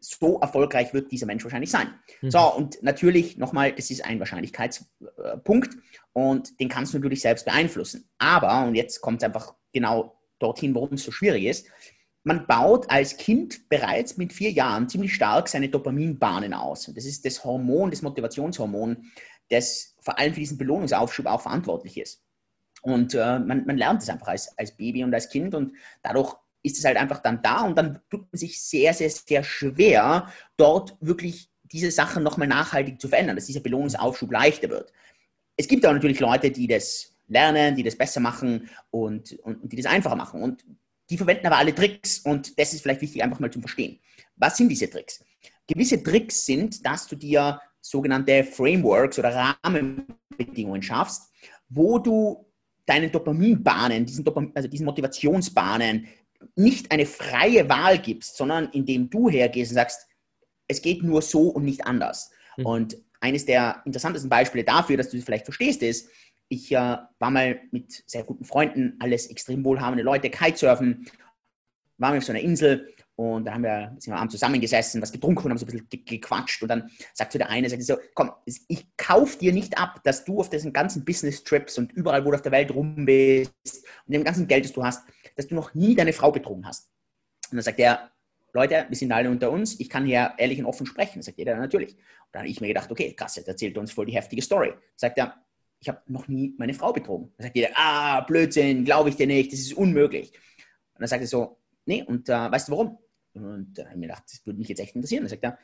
so 0.00 0.40
erfolgreich 0.40 0.94
wird 0.94 1.12
dieser 1.12 1.26
Mensch 1.26 1.44
wahrscheinlich 1.44 1.70
sein. 1.70 1.88
Mhm. 2.22 2.30
So, 2.30 2.54
und 2.54 2.82
natürlich 2.82 3.36
nochmal, 3.36 3.72
das 3.72 3.90
ist 3.90 4.04
ein 4.04 4.18
Wahrscheinlichkeitspunkt 4.18 5.76
und 6.12 6.58
den 6.58 6.68
kannst 6.68 6.92
du 6.92 6.98
natürlich 6.98 7.20
selbst 7.20 7.44
beeinflussen. 7.44 8.08
Aber, 8.18 8.66
und 8.66 8.74
jetzt 8.74 9.00
kommt 9.00 9.22
es 9.22 9.26
einfach 9.26 9.54
genau 9.72 10.18
dorthin, 10.38 10.74
warum 10.74 10.94
es 10.94 11.04
so 11.04 11.12
schwierig 11.12 11.44
ist, 11.44 11.66
man 12.22 12.46
baut 12.46 12.90
als 12.90 13.16
Kind 13.16 13.68
bereits 13.68 14.16
mit 14.16 14.32
vier 14.32 14.50
Jahren 14.50 14.88
ziemlich 14.88 15.14
stark 15.14 15.48
seine 15.48 15.68
Dopaminbahnen 15.68 16.52
aus. 16.52 16.88
Und 16.88 16.96
das 16.96 17.04
ist 17.04 17.24
das 17.24 17.44
Hormon, 17.44 17.90
das 17.90 18.02
Motivationshormon, 18.02 19.10
das 19.48 19.94
vor 20.00 20.18
allem 20.18 20.34
für 20.34 20.40
diesen 20.40 20.58
Belohnungsaufschub 20.58 21.26
auch 21.26 21.40
verantwortlich 21.40 21.98
ist. 21.98 22.22
Und 22.82 23.14
äh, 23.14 23.38
man, 23.38 23.66
man 23.66 23.76
lernt 23.76 24.02
es 24.02 24.08
einfach 24.08 24.28
als, 24.28 24.56
als 24.58 24.76
Baby 24.76 25.04
und 25.04 25.12
als 25.12 25.28
Kind 25.28 25.54
und 25.54 25.74
dadurch 26.02 26.34
ist 26.62 26.78
es 26.78 26.84
halt 26.84 26.96
einfach 26.96 27.20
dann 27.20 27.42
da 27.42 27.62
und 27.62 27.76
dann 27.76 28.00
tut 28.10 28.22
man 28.32 28.38
sich 28.38 28.62
sehr, 28.62 28.92
sehr, 28.94 29.10
sehr 29.10 29.42
schwer, 29.42 30.32
dort 30.56 30.96
wirklich 31.00 31.50
diese 31.64 31.90
Sachen 31.90 32.22
nochmal 32.22 32.48
nachhaltig 32.48 33.00
zu 33.00 33.08
verändern, 33.08 33.36
dass 33.36 33.46
dieser 33.46 33.60
Belohnungsaufschub 33.60 34.30
leichter 34.30 34.68
wird. 34.68 34.92
Es 35.56 35.68
gibt 35.68 35.86
auch 35.86 35.92
natürlich 35.92 36.20
Leute, 36.20 36.50
die 36.50 36.66
das 36.66 37.14
lernen, 37.28 37.76
die 37.76 37.82
das 37.82 37.96
besser 37.96 38.20
machen 38.20 38.68
und, 38.90 39.32
und, 39.40 39.62
und 39.62 39.72
die 39.72 39.76
das 39.76 39.86
einfacher 39.86 40.16
machen. 40.16 40.42
Und 40.42 40.64
die 41.08 41.16
verwenden 41.16 41.46
aber 41.46 41.58
alle 41.58 41.74
Tricks 41.74 42.20
und 42.20 42.58
das 42.58 42.72
ist 42.72 42.82
vielleicht 42.82 43.00
wichtig, 43.00 43.22
einfach 43.22 43.40
mal 43.40 43.50
zu 43.50 43.60
verstehen. 43.60 43.98
Was 44.36 44.56
sind 44.56 44.68
diese 44.68 44.90
Tricks? 44.90 45.24
Gewisse 45.66 46.02
Tricks 46.02 46.44
sind, 46.44 46.84
dass 46.84 47.06
du 47.06 47.16
dir 47.16 47.60
sogenannte 47.80 48.44
Frameworks 48.44 49.18
oder 49.18 49.56
Rahmenbedingungen 49.64 50.82
schaffst, 50.82 51.30
wo 51.68 51.98
du 51.98 52.46
deinen 52.84 53.10
Dopaminbahnen, 53.12 54.04
diesen, 54.04 54.24
Dopam 54.24 54.50
also 54.54 54.68
diesen 54.68 54.86
Motivationsbahnen 54.86 56.08
nicht 56.56 56.90
eine 56.90 57.06
freie 57.06 57.68
Wahl 57.68 57.98
gibst, 57.98 58.36
sondern 58.36 58.68
indem 58.72 59.10
du 59.10 59.28
hergehst 59.28 59.72
und 59.72 59.76
sagst, 59.76 60.06
es 60.68 60.82
geht 60.82 61.02
nur 61.02 61.22
so 61.22 61.48
und 61.48 61.64
nicht 61.64 61.86
anders. 61.86 62.30
Mhm. 62.56 62.66
Und 62.66 62.96
eines 63.20 63.44
der 63.44 63.82
interessantesten 63.84 64.30
Beispiele 64.30 64.64
dafür, 64.64 64.96
dass 64.96 65.10
du 65.10 65.18
es 65.18 65.24
vielleicht 65.24 65.44
verstehst, 65.44 65.82
ist, 65.82 66.08
ich 66.48 66.72
äh, 66.72 66.76
war 66.76 67.30
mal 67.30 67.60
mit 67.70 68.02
sehr 68.06 68.24
guten 68.24 68.44
Freunden, 68.44 68.96
alles 68.98 69.28
extrem 69.28 69.64
wohlhabende 69.64 70.02
Leute, 70.02 70.30
Kitesurfen, 70.30 71.06
waren 71.98 72.14
wir 72.14 72.18
auf 72.18 72.24
so 72.24 72.32
einer 72.32 72.40
Insel 72.40 72.92
und 73.20 73.44
da 73.44 73.52
haben 73.52 73.64
wir, 73.64 73.94
sind 73.98 74.14
wir 74.14 74.18
abends 74.18 74.32
zusammengesessen, 74.32 75.02
was 75.02 75.12
getrunken 75.12 75.44
und 75.44 75.50
haben 75.50 75.58
so 75.58 75.66
ein 75.66 75.86
bisschen 75.86 76.06
gequatscht. 76.06 76.62
Und 76.62 76.68
dann 76.68 76.90
sagt 77.12 77.32
so 77.32 77.38
der 77.38 77.50
eine, 77.50 77.68
sagt 77.68 77.82
so, 77.82 77.98
komm, 78.14 78.30
ich 78.46 78.86
kauf 78.96 79.36
dir 79.36 79.52
nicht 79.52 79.76
ab, 79.76 80.00
dass 80.04 80.24
du 80.24 80.40
auf 80.40 80.48
diesen 80.48 80.72
ganzen 80.72 81.04
Business-Trips 81.04 81.76
und 81.76 81.92
überall, 81.92 82.24
wo 82.24 82.30
du 82.30 82.36
auf 82.36 82.42
der 82.42 82.52
Welt 82.52 82.74
rum 82.74 83.04
bist 83.04 83.52
und 84.06 84.14
dem 84.14 84.24
ganzen 84.24 84.48
Geld, 84.48 84.64
das 84.64 84.72
du 84.72 84.82
hast, 84.82 85.02
dass 85.36 85.46
du 85.46 85.54
noch 85.54 85.74
nie 85.74 85.94
deine 85.94 86.14
Frau 86.14 86.32
betrogen 86.32 86.66
hast. 86.66 86.88
Und 87.50 87.56
dann 87.56 87.62
sagt 87.62 87.78
er, 87.78 88.10
Leute, 88.54 88.86
wir 88.88 88.96
sind 88.96 89.12
alle 89.12 89.28
unter 89.28 89.50
uns, 89.50 89.78
ich 89.78 89.90
kann 89.90 90.06
hier 90.06 90.32
ehrlich 90.38 90.58
und 90.58 90.64
offen 90.64 90.86
sprechen. 90.86 91.16
Dann 91.16 91.22
sagt 91.22 91.36
jeder, 91.36 91.56
natürlich. 91.56 91.96
Und 91.96 92.00
dann 92.32 92.40
habe 92.40 92.48
ich 92.48 92.62
mir 92.62 92.68
gedacht, 92.68 92.90
okay, 92.90 93.12
krass, 93.12 93.36
jetzt 93.36 93.48
erzählt 93.48 93.76
er 93.76 93.82
uns 93.82 93.92
voll 93.92 94.06
die 94.06 94.14
heftige 94.14 94.40
Story. 94.40 94.72
Sagt 94.96 95.18
er, 95.18 95.34
ich 95.78 95.90
habe 95.90 96.00
noch 96.06 96.26
nie 96.26 96.54
meine 96.56 96.72
Frau 96.72 96.90
betrogen. 96.90 97.34
Dann 97.36 97.48
sagt 97.48 97.56
jeder, 97.56 97.68
ah, 97.74 98.22
Blödsinn, 98.22 98.86
glaube 98.86 99.10
ich 99.10 99.16
dir 99.16 99.26
nicht, 99.26 99.52
das 99.52 99.60
ist 99.60 99.74
unmöglich. 99.74 100.32
Und 100.94 101.00
dann 101.00 101.08
sagt 101.08 101.20
er 101.20 101.28
so, 101.28 101.58
nee, 101.84 102.02
und 102.02 102.30
äh, 102.30 102.50
weißt 102.50 102.68
du 102.68 102.72
warum? 102.72 102.98
Und 103.34 103.72
dann 103.74 103.86
habe 103.86 103.94
ich 103.94 104.00
mir 104.00 104.06
gedacht, 104.08 104.24
das 104.30 104.44
würde 104.44 104.58
mich 104.58 104.68
jetzt 104.68 104.80
echt 104.80 104.94
interessieren. 104.94 105.22
Dann 105.22 105.30
sagt 105.30 105.44
er, 105.44 105.58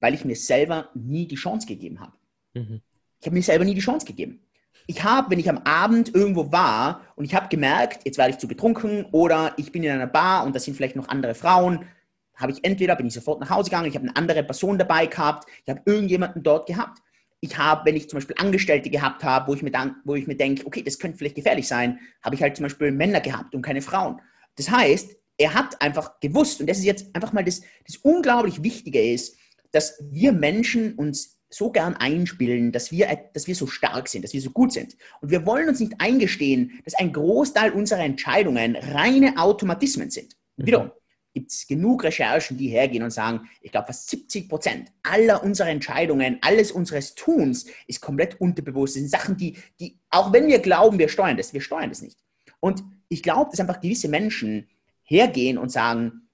weil 0.00 0.14
ich 0.14 0.24
mir 0.24 0.36
selber 0.36 0.90
nie 0.94 1.26
die 1.26 1.36
Chance 1.36 1.66
gegeben 1.66 2.00
habe. 2.00 2.16
Mhm. 2.54 2.80
Ich 3.20 3.26
habe 3.26 3.34
mir 3.34 3.42
selber 3.42 3.64
nie 3.64 3.74
die 3.74 3.80
Chance 3.80 4.06
gegeben 4.06 4.40
ich 4.86 5.02
habe, 5.02 5.30
wenn 5.30 5.38
ich 5.38 5.48
am 5.48 5.58
Abend 5.58 6.14
irgendwo 6.14 6.52
war 6.52 7.02
und 7.16 7.24
ich 7.24 7.34
habe 7.34 7.48
gemerkt, 7.48 8.04
jetzt 8.04 8.18
werde 8.18 8.32
ich 8.32 8.38
zu 8.38 8.48
betrunken 8.48 9.06
oder 9.12 9.54
ich 9.56 9.72
bin 9.72 9.82
in 9.82 9.90
einer 9.90 10.06
Bar 10.06 10.44
und 10.44 10.54
da 10.54 10.60
sind 10.60 10.76
vielleicht 10.76 10.96
noch 10.96 11.08
andere 11.08 11.34
Frauen, 11.34 11.86
habe 12.34 12.52
ich 12.52 12.64
entweder 12.64 12.96
bin 12.96 13.06
ich 13.06 13.14
sofort 13.14 13.40
nach 13.40 13.50
Hause 13.50 13.70
gegangen, 13.70 13.86
ich 13.86 13.94
habe 13.94 14.06
eine 14.06 14.16
andere 14.16 14.42
Person 14.42 14.78
dabei 14.78 15.06
gehabt, 15.06 15.48
ich 15.64 15.70
habe 15.70 15.82
irgendjemanden 15.84 16.42
dort 16.42 16.66
gehabt. 16.66 17.00
Ich 17.40 17.58
habe, 17.58 17.84
wenn 17.84 17.94
ich 17.94 18.08
zum 18.08 18.16
Beispiel 18.16 18.36
Angestellte 18.38 18.88
gehabt 18.88 19.22
habe, 19.22 19.48
wo 19.48 19.54
ich 19.54 19.62
mir, 19.62 19.70
dann, 19.70 19.96
wo 20.04 20.14
ich 20.14 20.26
mir 20.26 20.36
denke, 20.36 20.66
okay, 20.66 20.82
das 20.82 20.98
könnte 20.98 21.18
vielleicht 21.18 21.34
gefährlich 21.34 21.68
sein, 21.68 21.98
habe 22.22 22.34
ich 22.34 22.42
halt 22.42 22.56
zum 22.56 22.64
Beispiel 22.64 22.90
Männer 22.90 23.20
gehabt 23.20 23.54
und 23.54 23.60
keine 23.60 23.82
Frauen. 23.82 24.20
Das 24.56 24.70
heißt, 24.70 25.14
er 25.36 25.54
hat 25.54 25.80
einfach 25.80 26.20
gewusst, 26.20 26.60
und 26.60 26.68
das 26.68 26.78
ist 26.78 26.84
jetzt 26.84 27.14
einfach 27.14 27.32
mal 27.32 27.44
das, 27.44 27.62
das 27.86 27.96
unglaublich 27.96 28.62
Wichtige 28.62 29.02
ist, 29.02 29.36
dass 29.72 29.98
wir 30.10 30.32
Menschen 30.32 30.94
uns 30.94 31.40
so 31.50 31.70
gern 31.70 31.94
einspielen, 31.94 32.72
dass 32.72 32.90
wir, 32.90 33.28
dass 33.32 33.46
wir 33.46 33.54
so 33.54 33.66
stark 33.66 34.08
sind, 34.08 34.22
dass 34.22 34.32
wir 34.32 34.40
so 34.40 34.50
gut 34.50 34.72
sind. 34.72 34.96
Und 35.20 35.30
wir 35.30 35.46
wollen 35.46 35.68
uns 35.68 35.80
nicht 35.80 35.94
eingestehen, 35.98 36.80
dass 36.84 36.94
ein 36.94 37.12
Großteil 37.12 37.72
unserer 37.72 38.04
Entscheidungen 38.04 38.76
reine 38.76 39.38
Automatismen 39.38 40.10
sind. 40.10 40.36
Mhm. 40.56 40.66
wiederum 40.66 40.90
gibt 41.34 41.50
es 41.50 41.66
genug 41.66 42.04
Recherchen, 42.04 42.56
die 42.56 42.68
hergehen 42.68 43.02
und 43.02 43.10
sagen, 43.10 43.48
ich 43.60 43.72
glaube, 43.72 43.88
fast 43.88 44.08
70 44.08 44.48
Prozent 44.48 44.92
aller 45.02 45.42
unserer 45.42 45.68
Entscheidungen, 45.68 46.38
alles 46.42 46.70
unseres 46.70 47.16
Tuns 47.16 47.66
ist 47.88 48.00
komplett 48.00 48.40
unterbewusst. 48.40 48.94
Das 48.94 49.00
sind 49.00 49.10
Sachen, 49.10 49.36
die, 49.36 49.56
die, 49.80 49.98
auch 50.10 50.32
wenn 50.32 50.46
wir 50.46 50.60
glauben, 50.60 50.98
wir 50.98 51.08
steuern 51.08 51.36
das, 51.36 51.52
wir 51.52 51.60
steuern 51.60 51.88
das 51.88 52.02
nicht. 52.02 52.18
Und 52.60 52.84
ich 53.08 53.22
glaube, 53.22 53.50
dass 53.50 53.60
einfach 53.60 53.80
gewisse 53.80 54.08
Menschen 54.08 54.68
hergehen 55.04 55.58
und 55.58 55.70
sagen, 55.70 56.28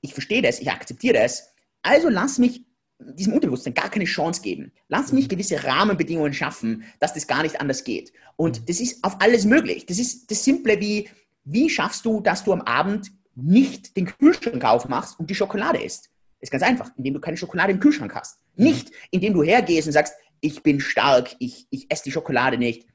ich 0.00 0.12
verstehe 0.12 0.42
das, 0.42 0.60
ich 0.60 0.70
akzeptiere 0.70 1.14
das, 1.14 1.52
also 1.82 2.08
lass 2.08 2.38
mich 2.38 2.64
diesem 3.00 3.32
Unterbewusstsein 3.32 3.74
gar 3.74 3.90
keine 3.90 4.04
Chance 4.04 4.42
geben. 4.42 4.72
Lass 4.88 5.12
mich 5.12 5.24
mhm. 5.24 5.28
gewisse 5.28 5.64
Rahmenbedingungen 5.64 6.32
schaffen, 6.32 6.84
dass 6.98 7.14
das 7.14 7.26
gar 7.26 7.42
nicht 7.42 7.60
anders 7.60 7.84
geht. 7.84 8.12
Und 8.36 8.60
mhm. 8.60 8.66
das 8.66 8.80
ist 8.80 9.02
auf 9.04 9.20
alles 9.20 9.44
möglich. 9.44 9.86
Das 9.86 9.98
ist 9.98 10.30
das 10.30 10.44
Simple 10.44 10.80
wie, 10.80 11.08
wie 11.44 11.70
schaffst 11.70 12.04
du, 12.04 12.20
dass 12.20 12.44
du 12.44 12.52
am 12.52 12.62
Abend 12.62 13.10
nicht 13.34 13.96
den 13.96 14.06
Kühlschrank 14.06 14.64
aufmachst 14.64 15.18
und 15.18 15.30
die 15.30 15.34
Schokolade 15.34 15.82
isst? 15.82 16.10
Das 16.40 16.48
ist 16.48 16.50
ganz 16.50 16.62
einfach, 16.62 16.90
indem 16.96 17.14
du 17.14 17.20
keine 17.20 17.36
Schokolade 17.36 17.72
im 17.72 17.80
Kühlschrank 17.80 18.14
hast. 18.14 18.38
Mhm. 18.56 18.64
Nicht, 18.64 18.90
indem 19.10 19.34
du 19.34 19.42
hergehst 19.42 19.86
und 19.86 19.92
sagst, 19.92 20.14
ich 20.40 20.62
bin 20.62 20.80
stark, 20.80 21.36
ich, 21.38 21.66
ich 21.70 21.90
esse 21.90 22.04
die 22.04 22.12
Schokolade 22.12 22.58
nicht. 22.58 22.86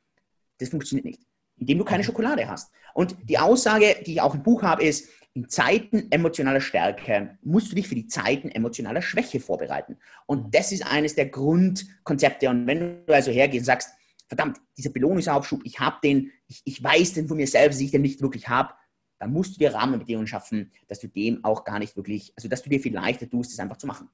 Das 0.60 0.70
funktioniert 0.70 1.06
nicht. 1.06 1.22
Indem 1.58 1.78
du 1.80 1.86
keine 1.86 2.04
Schokolade 2.04 2.48
hast. 2.48 2.72
Und 2.96 3.18
die 3.24 3.38
Aussage, 3.38 3.98
die 4.06 4.14
ich 4.14 4.22
auch 4.22 4.36
im 4.36 4.44
Buch 4.44 4.64
habe, 4.64 4.84
ist, 4.84 5.10
in 5.34 5.50
Zeiten 5.50 6.10
emotionaler 6.12 6.62
Stärke 6.62 7.38
musst 7.44 7.70
du 7.70 7.76
dich 7.76 7.90
für 7.90 7.96
die 7.96 8.08
Zeiten 8.08 8.48
emotionaler 8.48 9.02
Schwäche 9.02 9.42
vorbereiten. 9.42 9.98
Und 10.26 10.56
das 10.56 10.72
ist 10.72 10.86
eines 10.90 11.14
der 11.14 11.26
Grundkonzepte. 11.26 12.50
Und 12.50 12.66
wenn 12.68 13.06
du 13.06 13.14
also 13.14 13.32
hergehst 13.32 13.64
und 13.64 13.66
sagst, 13.66 13.90
verdammt, 14.30 14.62
dieser 14.78 14.92
Belohnungsaufschub, 14.92 15.60
ich 15.66 15.78
habe 15.82 15.98
den, 16.02 16.32
ich, 16.48 16.62
ich 16.64 16.82
weiß 16.82 17.16
den 17.16 17.28
von 17.28 17.36
mir 17.36 17.48
selbst, 17.48 17.80
dass 17.80 17.84
ich 17.84 17.92
den 17.92 18.02
nicht 18.02 18.22
wirklich 18.22 18.48
habe, 18.48 18.74
dann 19.20 19.34
musst 19.34 19.56
du 19.56 19.60
dir 19.60 19.74
Rahmenbedingungen 19.74 20.28
schaffen, 20.28 20.72
dass 20.88 21.02
du 21.02 21.10
dem 21.10 21.44
auch 21.44 21.66
gar 21.66 21.80
nicht 21.80 21.98
wirklich, 21.98 22.32
also 22.38 22.48
dass 22.48 22.64
du 22.64 22.70
dir 22.70 22.80
viel 22.80 22.94
leichter 22.94 23.30
tust, 23.30 23.52
das 23.52 23.60
einfach 23.60 23.78
zu 23.78 23.88
machen. 23.88 24.10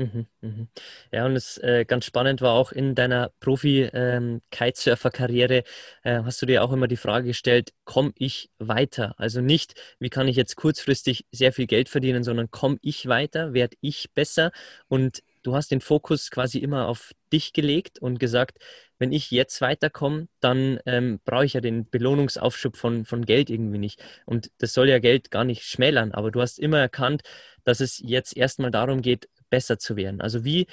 Mhm, 0.00 0.26
mhm. 0.40 0.68
Ja, 1.12 1.26
und 1.26 1.36
es 1.36 1.58
äh, 1.58 1.84
ganz 1.84 2.06
spannend 2.06 2.40
war 2.40 2.54
auch 2.54 2.72
in 2.72 2.94
deiner 2.94 3.32
Profi-Kitesurfer-Karriere, 3.40 5.62
ähm, 6.04 6.22
äh, 6.22 6.24
hast 6.24 6.40
du 6.40 6.46
dir 6.46 6.64
auch 6.64 6.72
immer 6.72 6.88
die 6.88 6.96
Frage 6.96 7.26
gestellt, 7.26 7.74
komme 7.84 8.12
ich 8.14 8.48
weiter? 8.58 9.14
Also 9.18 9.42
nicht, 9.42 9.74
wie 9.98 10.08
kann 10.08 10.26
ich 10.26 10.36
jetzt 10.36 10.56
kurzfristig 10.56 11.26
sehr 11.32 11.52
viel 11.52 11.66
Geld 11.66 11.90
verdienen, 11.90 12.24
sondern 12.24 12.50
komme 12.50 12.78
ich 12.80 13.08
weiter, 13.08 13.52
werde 13.52 13.76
ich 13.82 14.08
besser? 14.14 14.52
Und 14.88 15.22
du 15.42 15.54
hast 15.54 15.70
den 15.70 15.82
Fokus 15.82 16.30
quasi 16.30 16.60
immer 16.60 16.88
auf 16.88 17.12
dich 17.30 17.52
gelegt 17.52 17.98
und 18.00 18.18
gesagt, 18.18 18.56
wenn 18.98 19.12
ich 19.12 19.30
jetzt 19.30 19.60
weiterkomme, 19.60 20.28
dann 20.40 20.78
ähm, 20.86 21.20
brauche 21.26 21.44
ich 21.44 21.52
ja 21.54 21.60
den 21.60 21.88
Belohnungsaufschub 21.90 22.76
von, 22.78 23.04
von 23.04 23.26
Geld 23.26 23.50
irgendwie 23.50 23.78
nicht. 23.78 24.02
Und 24.24 24.50
das 24.58 24.72
soll 24.72 24.88
ja 24.88 24.98
Geld 24.98 25.30
gar 25.30 25.44
nicht 25.44 25.64
schmälern, 25.64 26.12
aber 26.12 26.30
du 26.30 26.40
hast 26.40 26.58
immer 26.58 26.78
erkannt, 26.78 27.20
dass 27.64 27.80
es 27.80 27.98
jetzt 27.98 28.36
erstmal 28.36 28.70
darum 28.70 29.02
geht, 29.02 29.28
besser 29.50 29.78
zu 29.78 29.96
werden. 29.96 30.20
Also 30.20 30.44
wie, 30.44 30.66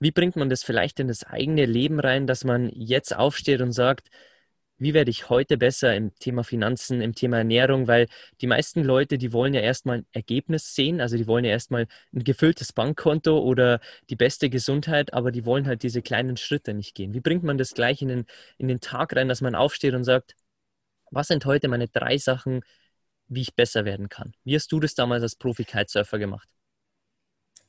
wie 0.00 0.10
bringt 0.12 0.36
man 0.36 0.50
das 0.50 0.64
vielleicht 0.64 1.00
in 1.00 1.08
das 1.08 1.24
eigene 1.24 1.66
Leben 1.66 2.00
rein, 2.00 2.26
dass 2.26 2.44
man 2.44 2.70
jetzt 2.70 3.14
aufsteht 3.16 3.60
und 3.60 3.72
sagt, 3.72 4.08
wie 4.78 4.92
werde 4.92 5.10
ich 5.10 5.30
heute 5.30 5.56
besser 5.56 5.94
im 5.94 6.14
Thema 6.18 6.42
Finanzen, 6.42 7.00
im 7.00 7.14
Thema 7.14 7.38
Ernährung, 7.38 7.86
weil 7.86 8.08
die 8.40 8.46
meisten 8.46 8.82
Leute, 8.82 9.18
die 9.18 9.32
wollen 9.32 9.54
ja 9.54 9.60
erstmal 9.60 9.98
ein 9.98 10.06
Ergebnis 10.12 10.74
sehen, 10.74 11.00
also 11.00 11.16
die 11.16 11.26
wollen 11.26 11.44
ja 11.44 11.52
erstmal 11.52 11.86
ein 12.12 12.24
gefülltes 12.24 12.72
Bankkonto 12.72 13.38
oder 13.38 13.80
die 14.10 14.16
beste 14.16 14.50
Gesundheit, 14.50 15.14
aber 15.14 15.30
die 15.30 15.46
wollen 15.46 15.66
halt 15.66 15.82
diese 15.84 16.02
kleinen 16.02 16.36
Schritte 16.36 16.74
nicht 16.74 16.94
gehen. 16.94 17.14
Wie 17.14 17.20
bringt 17.20 17.44
man 17.44 17.56
das 17.56 17.74
gleich 17.74 18.02
in 18.02 18.08
den, 18.08 18.26
in 18.58 18.68
den 18.68 18.80
Tag 18.80 19.14
rein, 19.14 19.28
dass 19.28 19.40
man 19.40 19.54
aufsteht 19.54 19.94
und 19.94 20.04
sagt, 20.04 20.34
was 21.10 21.28
sind 21.28 21.44
heute 21.46 21.68
meine 21.68 21.88
drei 21.88 22.18
Sachen, 22.18 22.62
wie 23.28 23.42
ich 23.42 23.54
besser 23.54 23.84
werden 23.84 24.08
kann? 24.08 24.34
Wie 24.44 24.56
hast 24.56 24.72
du 24.72 24.80
das 24.80 24.94
damals 24.94 25.22
als 25.22 25.36
Profi-Kitesurfer 25.36 26.18
gemacht? 26.18 26.48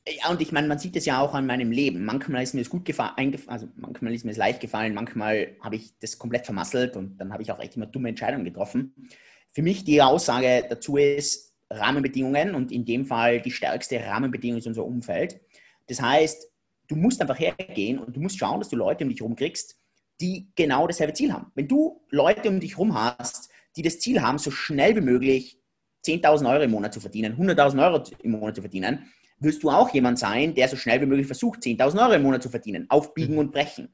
Ja, 0.08 0.30
und 0.30 0.40
ich 0.40 0.52
meine, 0.52 0.68
man 0.68 0.78
sieht 0.78 0.94
es 0.94 1.04
ja 1.04 1.20
auch 1.20 1.34
an 1.34 1.46
meinem 1.46 1.72
Leben. 1.72 2.04
Manchmal 2.04 2.44
ist 2.44 2.54
mir 2.54 2.60
es 2.60 2.70
gut 2.70 2.84
gefallen, 2.84 3.36
also 3.48 3.68
manchmal 3.74 4.14
ist 4.14 4.24
mir 4.24 4.30
es 4.30 4.36
leicht 4.36 4.60
gefallen, 4.60 4.94
manchmal 4.94 5.56
habe 5.60 5.76
ich 5.76 5.98
das 5.98 6.16
komplett 6.16 6.44
vermasselt 6.44 6.96
und 6.96 7.18
dann 7.18 7.32
habe 7.32 7.42
ich 7.42 7.50
auch 7.50 7.58
echt 7.58 7.76
immer 7.76 7.86
dumme 7.86 8.10
Entscheidungen 8.10 8.44
getroffen. 8.44 8.94
Für 9.52 9.62
mich 9.62 9.82
die 9.84 10.00
Aussage 10.00 10.64
dazu 10.68 10.96
ist 10.96 11.54
Rahmenbedingungen 11.70 12.54
und 12.54 12.70
in 12.70 12.84
dem 12.84 13.04
Fall 13.04 13.40
die 13.40 13.50
stärkste 13.50 13.98
Rahmenbedingung 14.04 14.58
ist 14.58 14.68
unser 14.68 14.84
Umfeld. 14.84 15.40
Das 15.88 16.00
heißt, 16.00 16.52
du 16.86 16.94
musst 16.94 17.20
einfach 17.20 17.38
hergehen 17.40 17.98
und 17.98 18.14
du 18.14 18.20
musst 18.20 18.38
schauen, 18.38 18.60
dass 18.60 18.68
du 18.68 18.76
Leute 18.76 19.02
um 19.02 19.10
dich 19.10 19.20
herum 19.20 19.34
kriegst, 19.34 19.76
die 20.20 20.52
genau 20.54 20.86
dasselbe 20.86 21.14
Ziel 21.14 21.32
haben. 21.32 21.50
Wenn 21.56 21.66
du 21.66 22.00
Leute 22.10 22.48
um 22.48 22.60
dich 22.60 22.72
herum 22.72 22.94
hast, 22.94 23.50
die 23.74 23.82
das 23.82 23.98
Ziel 23.98 24.22
haben, 24.22 24.38
so 24.38 24.52
schnell 24.52 24.94
wie 24.94 25.00
möglich 25.00 25.58
10.000 26.06 26.48
Euro 26.48 26.62
im 26.62 26.70
Monat 26.70 26.94
zu 26.94 27.00
verdienen, 27.00 27.36
100.000 27.36 27.84
Euro 27.84 28.04
im 28.22 28.30
Monat 28.30 28.54
zu 28.54 28.62
verdienen, 28.62 29.10
wirst 29.38 29.62
du 29.62 29.70
auch 29.70 29.90
jemand 29.90 30.18
sein, 30.18 30.54
der 30.54 30.68
so 30.68 30.76
schnell 30.76 31.00
wie 31.00 31.06
möglich 31.06 31.26
versucht, 31.26 31.60
10.000 31.60 32.00
Euro 32.02 32.12
im 32.12 32.22
Monat 32.22 32.42
zu 32.42 32.48
verdienen, 32.48 32.86
aufbiegen 32.88 33.34
mhm. 33.34 33.40
und 33.40 33.52
brechen. 33.52 33.88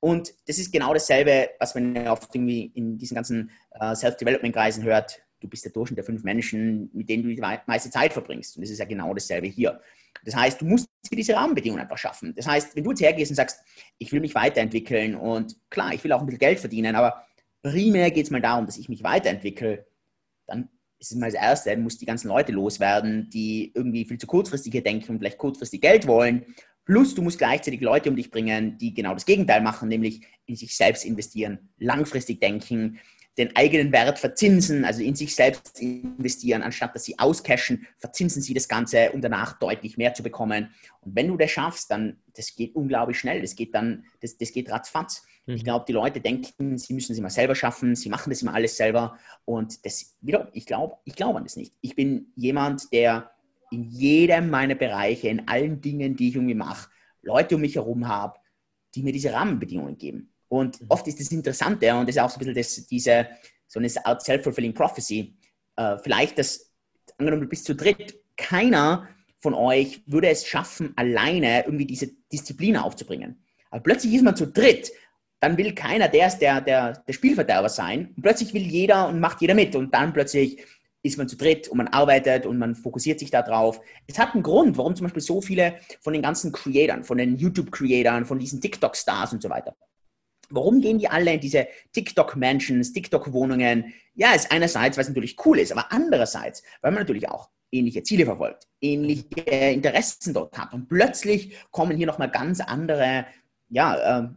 Und 0.00 0.34
das 0.46 0.58
ist 0.58 0.72
genau 0.72 0.92
dasselbe, 0.92 1.50
was 1.60 1.74
man 1.74 2.08
oft 2.08 2.34
irgendwie 2.34 2.72
in 2.74 2.98
diesen 2.98 3.14
ganzen 3.14 3.50
äh, 3.78 3.94
Self-Development-Kreisen 3.94 4.82
hört. 4.82 5.22
Du 5.40 5.48
bist 5.48 5.64
der 5.64 5.72
Durchschnitt 5.72 5.98
der 5.98 6.04
fünf 6.04 6.24
Menschen, 6.24 6.90
mit 6.92 7.08
denen 7.08 7.22
du 7.22 7.28
die 7.28 7.40
meiste 7.66 7.90
Zeit 7.90 8.12
verbringst. 8.12 8.56
Und 8.56 8.62
das 8.62 8.70
ist 8.70 8.78
ja 8.78 8.84
genau 8.84 9.14
dasselbe 9.14 9.46
hier. 9.46 9.80
Das 10.24 10.34
heißt, 10.34 10.60
du 10.60 10.64
musst 10.64 10.88
diese 11.10 11.34
Rahmenbedingungen 11.34 11.82
einfach 11.82 11.98
schaffen. 11.98 12.34
Das 12.34 12.46
heißt, 12.46 12.74
wenn 12.76 12.84
du 12.84 12.90
jetzt 12.90 13.00
hergehst 13.00 13.30
und 13.30 13.36
sagst, 13.36 13.60
ich 13.98 14.12
will 14.12 14.20
mich 14.20 14.34
weiterentwickeln 14.34 15.14
und 15.14 15.56
klar, 15.70 15.94
ich 15.94 16.02
will 16.04 16.12
auch 16.12 16.20
ein 16.20 16.26
bisschen 16.26 16.38
Geld 16.38 16.60
verdienen, 16.60 16.96
aber 16.96 17.24
primär 17.62 18.10
geht 18.10 18.24
es 18.26 18.30
mal 18.30 18.40
darum, 18.40 18.66
dass 18.66 18.78
ich 18.78 18.88
mich 18.88 19.02
weiterentwickle, 19.02 19.86
dann 20.46 20.68
ist 21.02 21.10
es 21.10 21.18
mal 21.18 21.30
das 21.32 21.40
Erste, 21.40 21.76
muss 21.76 21.98
die 21.98 22.06
ganzen 22.06 22.28
Leute 22.28 22.52
loswerden, 22.52 23.28
die 23.28 23.72
irgendwie 23.74 24.04
viel 24.04 24.18
zu 24.18 24.26
kurzfristig 24.28 24.70
hier 24.70 24.84
denken 24.84 25.10
und 25.10 25.18
vielleicht 25.18 25.36
kurzfristig 25.36 25.80
Geld 25.80 26.06
wollen. 26.06 26.46
Plus 26.84 27.14
du 27.14 27.22
musst 27.22 27.38
gleichzeitig 27.38 27.80
Leute 27.80 28.08
um 28.08 28.14
dich 28.14 28.30
bringen, 28.30 28.78
die 28.78 28.94
genau 28.94 29.12
das 29.12 29.26
Gegenteil 29.26 29.62
machen, 29.62 29.88
nämlich 29.88 30.24
in 30.46 30.54
sich 30.54 30.76
selbst 30.76 31.04
investieren, 31.04 31.70
langfristig 31.78 32.40
denken, 32.40 33.00
den 33.36 33.56
eigenen 33.56 33.90
Wert 33.90 34.20
verzinsen, 34.20 34.84
also 34.84 35.02
in 35.02 35.16
sich 35.16 35.34
selbst 35.34 35.80
investieren, 35.80 36.62
anstatt 36.62 36.94
dass 36.94 37.04
sie 37.04 37.18
auscashen, 37.18 37.86
verzinsen 37.98 38.40
sie 38.40 38.54
das 38.54 38.68
Ganze, 38.68 39.10
um 39.10 39.20
danach 39.20 39.58
deutlich 39.58 39.96
mehr 39.96 40.14
zu 40.14 40.22
bekommen. 40.22 40.72
Und 41.00 41.16
wenn 41.16 41.28
du 41.28 41.36
das 41.36 41.50
schaffst, 41.50 41.90
dann, 41.90 42.18
das 42.36 42.54
geht 42.54 42.76
unglaublich 42.76 43.18
schnell, 43.18 43.40
das 43.40 43.56
geht 43.56 43.74
dann, 43.74 44.04
das, 44.20 44.36
das 44.36 44.52
geht 44.52 44.70
ratzfatz. 44.70 45.24
Mhm. 45.46 45.54
Ich 45.54 45.64
glaube, 45.64 45.84
die 45.86 45.92
Leute 45.92 46.20
denken, 46.20 46.78
sie 46.78 46.94
müssen 46.94 47.12
es 47.12 47.18
immer 47.18 47.30
selber 47.30 47.54
schaffen, 47.54 47.94
sie 47.94 48.08
machen 48.08 48.30
das 48.30 48.42
immer 48.42 48.54
alles 48.54 48.76
selber. 48.76 49.18
Und 49.44 49.84
das, 49.84 50.16
wieder, 50.20 50.48
ich 50.52 50.66
glaube 50.66 50.96
ich 51.04 51.14
glaub 51.14 51.36
an 51.36 51.44
das 51.44 51.56
nicht. 51.56 51.74
Ich 51.80 51.94
bin 51.94 52.32
jemand, 52.36 52.92
der 52.92 53.30
in 53.70 53.84
jedem 53.84 54.50
meiner 54.50 54.74
Bereiche, 54.74 55.28
in 55.28 55.48
allen 55.48 55.80
Dingen, 55.80 56.16
die 56.16 56.28
ich 56.28 56.34
irgendwie 56.34 56.54
mache, 56.54 56.90
Leute 57.22 57.54
um 57.54 57.62
mich 57.62 57.76
herum 57.76 58.06
habe, 58.06 58.38
die 58.94 59.02
mir 59.02 59.12
diese 59.12 59.32
Rahmenbedingungen 59.32 59.96
geben. 59.96 60.32
Und 60.48 60.80
mhm. 60.80 60.86
oft 60.90 61.06
ist 61.08 61.18
das 61.18 61.32
Interessante 61.32 61.94
und 61.94 62.08
das 62.08 62.16
ist 62.16 62.22
auch 62.22 62.30
so 62.30 62.36
ein 62.36 62.40
bisschen 62.40 62.54
das, 62.54 62.86
diese, 62.86 63.28
so 63.66 63.80
eine 63.80 63.88
Art 64.04 64.22
Self-Fulfilling 64.22 64.74
Prophecy. 64.74 65.34
Äh, 65.76 65.96
vielleicht, 65.98 66.38
dass, 66.38 66.70
angenommen, 67.16 67.44
du 67.44 67.48
bist 67.48 67.64
zu 67.64 67.74
dritt, 67.74 68.20
keiner 68.36 69.08
von 69.38 69.54
euch 69.54 70.02
würde 70.06 70.28
es 70.28 70.46
schaffen, 70.46 70.92
alleine 70.96 71.64
irgendwie 71.64 71.86
diese 71.86 72.10
Disziplin 72.30 72.76
aufzubringen. 72.76 73.42
Aber 73.70 73.82
plötzlich 73.82 74.14
ist 74.14 74.22
man 74.22 74.36
zu 74.36 74.46
dritt 74.46 74.92
dann 75.42 75.58
will 75.58 75.74
keiner 75.74 76.06
der 76.06 76.30
der, 76.36 76.60
der, 76.60 76.92
der 77.06 77.12
Spielverderber 77.12 77.68
sein. 77.68 78.12
Und 78.16 78.22
plötzlich 78.22 78.54
will 78.54 78.62
jeder 78.62 79.08
und 79.08 79.18
macht 79.18 79.40
jeder 79.40 79.54
mit. 79.54 79.74
Und 79.74 79.92
dann 79.92 80.12
plötzlich 80.12 80.62
ist 81.02 81.18
man 81.18 81.28
zu 81.28 81.36
dritt 81.36 81.66
und 81.66 81.78
man 81.78 81.88
arbeitet 81.88 82.46
und 82.46 82.58
man 82.58 82.76
fokussiert 82.76 83.18
sich 83.18 83.32
darauf. 83.32 83.80
Es 84.06 84.20
hat 84.20 84.34
einen 84.34 84.44
Grund, 84.44 84.78
warum 84.78 84.94
zum 84.94 85.06
Beispiel 85.06 85.20
so 85.20 85.42
viele 85.42 85.74
von 86.00 86.12
den 86.12 86.22
ganzen 86.22 86.52
Creatoren, 86.52 87.02
von 87.02 87.18
den 87.18 87.36
YouTube-Creatoren, 87.36 88.24
von 88.24 88.38
diesen 88.38 88.60
TikTok-Stars 88.60 89.32
und 89.32 89.42
so 89.42 89.50
weiter, 89.50 89.74
warum 90.48 90.80
gehen 90.80 91.00
die 91.00 91.08
alle 91.08 91.34
in 91.34 91.40
diese 91.40 91.66
TikTok-Mansions, 91.92 92.92
TikTok-Wohnungen? 92.92 93.92
Ja, 94.14 94.34
ist 94.34 94.52
einerseits, 94.52 94.96
weil 94.96 95.02
es 95.02 95.08
natürlich 95.08 95.36
cool 95.44 95.58
ist, 95.58 95.72
aber 95.72 95.90
andererseits, 95.90 96.62
weil 96.82 96.92
man 96.92 97.00
natürlich 97.00 97.28
auch 97.28 97.50
ähnliche 97.72 98.04
Ziele 98.04 98.26
verfolgt, 98.26 98.68
ähnliche 98.80 99.40
Interessen 99.40 100.34
dort 100.34 100.56
hat. 100.56 100.72
Und 100.72 100.88
plötzlich 100.88 101.56
kommen 101.72 101.96
hier 101.96 102.06
nochmal 102.06 102.30
ganz 102.30 102.60
andere 102.60 103.26
ja, 103.72 104.20
äh, 104.20 104.28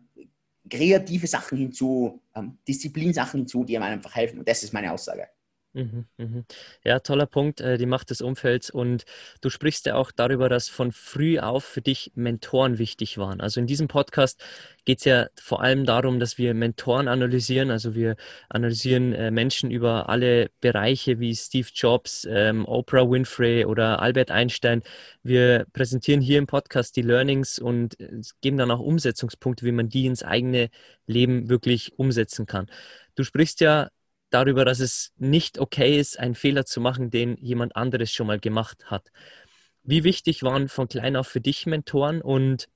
kreative 0.70 1.28
Sachen 1.28 1.58
hinzu, 1.58 2.22
ähm, 2.36 2.58
Disziplinsachen 2.68 3.42
hinzu, 3.42 3.64
die 3.64 3.78
einem 3.78 3.86
einfach 3.86 4.16
helfen. 4.16 4.40
Und 4.40 4.48
das 4.48 4.64
ist 4.64 4.74
meine 4.74 4.92
Aussage. 4.92 5.28
Mhm, 5.76 6.06
mhm. 6.18 6.46
Ja, 6.86 7.00
toller 7.00 7.26
Punkt, 7.26 7.60
äh, 7.60 7.78
die 7.78 7.86
Macht 7.86 8.10
des 8.10 8.22
Umfelds. 8.22 8.70
Und 8.70 9.04
du 9.42 9.50
sprichst 9.50 9.86
ja 9.86 9.96
auch 9.96 10.12
darüber, 10.12 10.48
dass 10.48 10.70
von 10.70 10.94
früh 10.94 11.38
auf 11.38 11.66
für 11.66 11.82
dich 11.82 12.14
Mentoren 12.16 12.78
wichtig 12.78 13.18
waren. 13.18 13.42
Also 13.42 13.60
in 13.60 13.68
diesem 13.68 13.90
Podcast 13.90 14.42
geht 14.86 15.00
es 15.00 15.04
ja 15.04 15.28
vor 15.36 15.62
allem 15.62 15.86
darum, 15.86 16.22
dass 16.22 16.38
wir 16.38 16.54
Mentoren 16.54 17.10
analysieren. 17.10 17.72
Also 17.72 17.94
wir 17.94 18.16
analysieren 18.48 19.12
äh, 19.12 19.32
Menschen 19.32 19.70
über 19.70 20.08
alle 20.08 20.50
Bereiche 20.62 21.20
wie 21.20 21.36
Steve 21.36 21.68
Jobs, 21.74 22.26
ähm, 22.30 22.66
Oprah 22.66 23.10
Winfrey 23.10 23.66
oder 23.66 24.02
Albert 24.02 24.32
Einstein. 24.32 24.82
Wir 25.24 25.66
präsentieren 25.74 26.22
hier 26.22 26.38
im 26.38 26.48
Podcast 26.48 26.96
die 26.96 27.02
Learnings 27.02 27.60
und 27.60 28.00
äh, 28.00 28.22
geben 28.40 28.58
dann 28.58 28.72
auch 28.72 28.80
Umsetzungspunkte, 28.80 29.66
wie 29.66 29.74
man 29.74 29.90
die 29.90 30.06
ins 30.06 30.24
eigene 30.24 30.70
Leben 31.06 31.50
wirklich 31.50 32.00
umsetzen 32.00 32.46
kann. 32.46 32.68
Du 33.16 33.26
sprichst 33.26 33.60
ja 33.60 33.90
darüber, 34.30 34.66
dass 34.66 34.80
es 34.80 35.14
nicht 35.18 35.60
okay 35.60 36.00
ist, 36.00 36.20
einen 36.20 36.36
Fehler 36.36 36.66
zu 36.66 36.82
machen, 36.82 37.10
den 37.10 37.38
jemand 37.38 37.76
anderes 37.76 38.12
schon 38.12 38.28
mal 38.28 38.40
gemacht 38.40 38.90
hat. 38.92 39.12
Wie 39.84 40.04
wichtig 40.04 40.44
waren 40.44 40.68
von 40.68 40.88
klein 40.88 41.16
auf 41.16 41.28
für 41.28 41.42
dich 41.42 41.66
Mentoren 41.66 42.22
und 42.22 42.68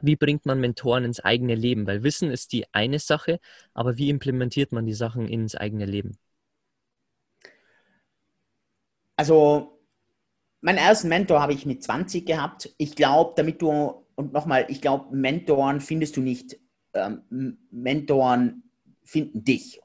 wie 0.00 0.16
bringt 0.16 0.46
man 0.46 0.60
Mentoren 0.60 1.04
ins 1.04 1.20
eigene 1.20 1.54
Leben? 1.54 1.86
Weil 1.86 2.02
Wissen 2.02 2.30
ist 2.30 2.52
die 2.52 2.66
eine 2.72 2.98
Sache, 2.98 3.40
aber 3.72 3.96
wie 3.96 4.10
implementiert 4.10 4.72
man 4.72 4.86
die 4.86 4.94
Sachen 4.94 5.26
ins 5.28 5.54
eigene 5.54 5.86
Leben? 5.86 6.18
Also, 9.16 9.78
meinen 10.60 10.78
ersten 10.78 11.08
Mentor 11.08 11.40
habe 11.40 11.52
ich 11.52 11.66
mit 11.66 11.82
20 11.82 12.26
gehabt. 12.26 12.74
Ich 12.78 12.96
glaube, 12.96 13.34
damit 13.36 13.62
du, 13.62 14.04
und 14.14 14.32
nochmal, 14.32 14.66
ich 14.68 14.80
glaube, 14.80 15.14
Mentoren 15.14 15.80
findest 15.80 16.16
du 16.16 16.20
nicht, 16.20 16.58
ähm, 16.94 17.58
Mentoren 17.70 18.64
finden 19.04 19.44
dich. 19.44 19.80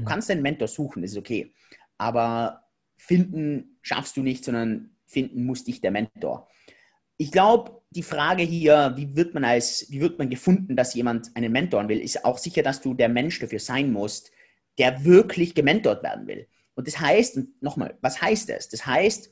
Du 0.00 0.04
kannst 0.04 0.30
einen 0.30 0.42
Mentor 0.42 0.68
suchen, 0.68 1.02
das 1.02 1.12
ist 1.12 1.18
okay. 1.18 1.52
Aber 1.98 2.64
finden 2.96 3.78
schaffst 3.82 4.16
du 4.16 4.22
nicht, 4.22 4.44
sondern 4.44 4.96
finden 5.06 5.44
muss 5.44 5.64
dich 5.64 5.80
der 5.80 5.90
Mentor. 5.90 6.48
Ich 7.16 7.32
glaube, 7.32 7.82
die 7.90 8.02
Frage 8.02 8.42
hier, 8.42 8.94
wie 8.96 9.14
wird 9.16 9.34
man 9.34 9.44
als, 9.44 9.86
wie 9.90 10.00
wird 10.00 10.18
man 10.18 10.30
gefunden, 10.30 10.76
dass 10.76 10.94
jemand 10.94 11.34
einen 11.34 11.52
Mentoren 11.52 11.88
will, 11.88 12.00
ist 12.00 12.24
auch 12.24 12.38
sicher, 12.38 12.62
dass 12.62 12.80
du 12.80 12.94
der 12.94 13.08
Mensch 13.08 13.38
dafür 13.40 13.58
sein 13.58 13.92
musst, 13.92 14.30
der 14.78 15.04
wirklich 15.04 15.54
gementort 15.54 16.02
werden 16.02 16.26
will. 16.26 16.46
Und 16.74 16.86
das 16.86 16.98
heißt, 16.98 17.40
nochmal, 17.60 17.98
was 18.00 18.22
heißt 18.22 18.48
das? 18.48 18.68
Das 18.68 18.86
heißt, 18.86 19.30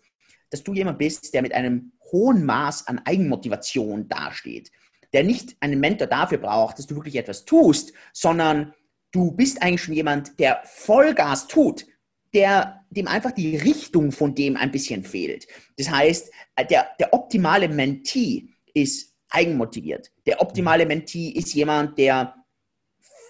dass 0.51 0.65
du 0.65 0.75
jemand 0.75 0.99
bist, 0.99 1.33
der 1.33 1.43
mit 1.43 1.53
einem 1.53 1.93
hohen 2.13 2.45
Maß 2.45 2.89
an 2.89 3.01
Eigenmotivation 3.05 4.09
dasteht, 4.09 4.71
der 5.13 5.25
nicht 5.25 5.57
einen 5.61 5.81
Mentor 5.81 6.09
dafür 6.09 6.39
braucht, 6.39 6.79
dass 6.79 6.87
du 6.87 6.97
wirklich 6.97 7.17
etwas 7.17 7.45
tust, 7.45 7.93
sondern 8.13 8.75
du 9.13 9.33
bist 9.33 9.63
eigentlich 9.63 9.83
schon 9.83 9.95
jemand, 9.95 10.39
der 10.39 10.61
Vollgas 10.65 11.47
tut, 11.47 11.87
der 12.35 12.85
dem 12.91 13.09
einfach 13.09 13.33
die 13.33 13.57
Richtung 13.57 14.13
von 14.13 14.35
dem 14.35 14.57
ein 14.57 14.71
bisschen 14.71 15.05
fehlt. 15.05 15.47
Das 15.77 15.91
heißt, 15.91 16.31
der, 16.71 16.89
der 16.99 17.13
optimale 17.13 17.69
Mentee 17.69 18.49
ist 18.75 19.15
eigenmotiviert. 19.31 20.11
Der 20.27 20.41
optimale 20.41 20.87
Mentee 20.87 21.31
ist 21.31 21.55
jemand, 21.55 21.99
der 21.99 22.35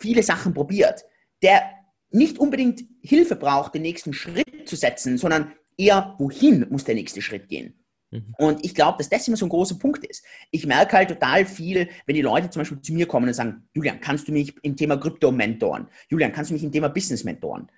viele 0.00 0.22
Sachen 0.22 0.54
probiert, 0.54 1.04
der 1.42 1.62
nicht 2.10 2.38
unbedingt 2.38 2.84
Hilfe 3.02 3.36
braucht, 3.36 3.74
den 3.74 3.82
nächsten 3.82 4.12
Schritt 4.12 4.68
zu 4.68 4.76
setzen, 4.76 5.18
sondern 5.18 5.52
eher, 5.76 6.14
wohin 6.18 6.66
muss 6.70 6.84
der 6.84 6.94
nächste 6.94 7.22
Schritt 7.22 7.48
gehen. 7.48 7.77
Mhm. 8.10 8.34
Und 8.38 8.64
ich 8.64 8.74
glaube, 8.74 8.98
dass 8.98 9.08
das 9.08 9.26
immer 9.28 9.36
so 9.36 9.46
ein 9.46 9.50
großer 9.50 9.78
Punkt 9.78 10.04
ist. 10.04 10.24
Ich 10.50 10.66
merke 10.66 10.96
halt 10.96 11.08
total 11.08 11.44
viel, 11.44 11.88
wenn 12.06 12.14
die 12.14 12.22
Leute 12.22 12.50
zum 12.50 12.60
Beispiel 12.60 12.80
zu 12.80 12.92
mir 12.92 13.06
kommen 13.06 13.28
und 13.28 13.34
sagen, 13.34 13.68
Julian, 13.74 14.00
kannst 14.00 14.28
du 14.28 14.32
mich 14.32 14.54
im 14.62 14.76
Thema 14.76 14.96
Krypto 14.96 15.30
mentoren? 15.30 15.88
Julian, 16.08 16.32
kannst 16.32 16.50
du 16.50 16.54
mich 16.54 16.62
im 16.62 16.72
Thema 16.72 16.88
Business 16.88 17.24
mentoren? 17.24 17.70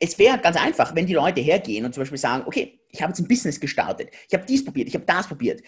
Es 0.00 0.18
wäre 0.18 0.38
ganz 0.38 0.56
einfach, 0.56 0.94
wenn 0.94 1.06
die 1.06 1.14
Leute 1.14 1.40
hergehen 1.40 1.84
und 1.84 1.92
zum 1.92 2.02
Beispiel 2.02 2.18
sagen, 2.18 2.44
okay, 2.46 2.80
ich 2.90 3.02
habe 3.02 3.10
jetzt 3.10 3.20
ein 3.20 3.28
Business 3.28 3.60
gestartet, 3.60 4.10
ich 4.26 4.32
habe 4.32 4.46
dies 4.46 4.64
probiert, 4.64 4.88
ich 4.88 4.94
habe 4.94 5.04
das 5.04 5.26
probiert 5.26 5.62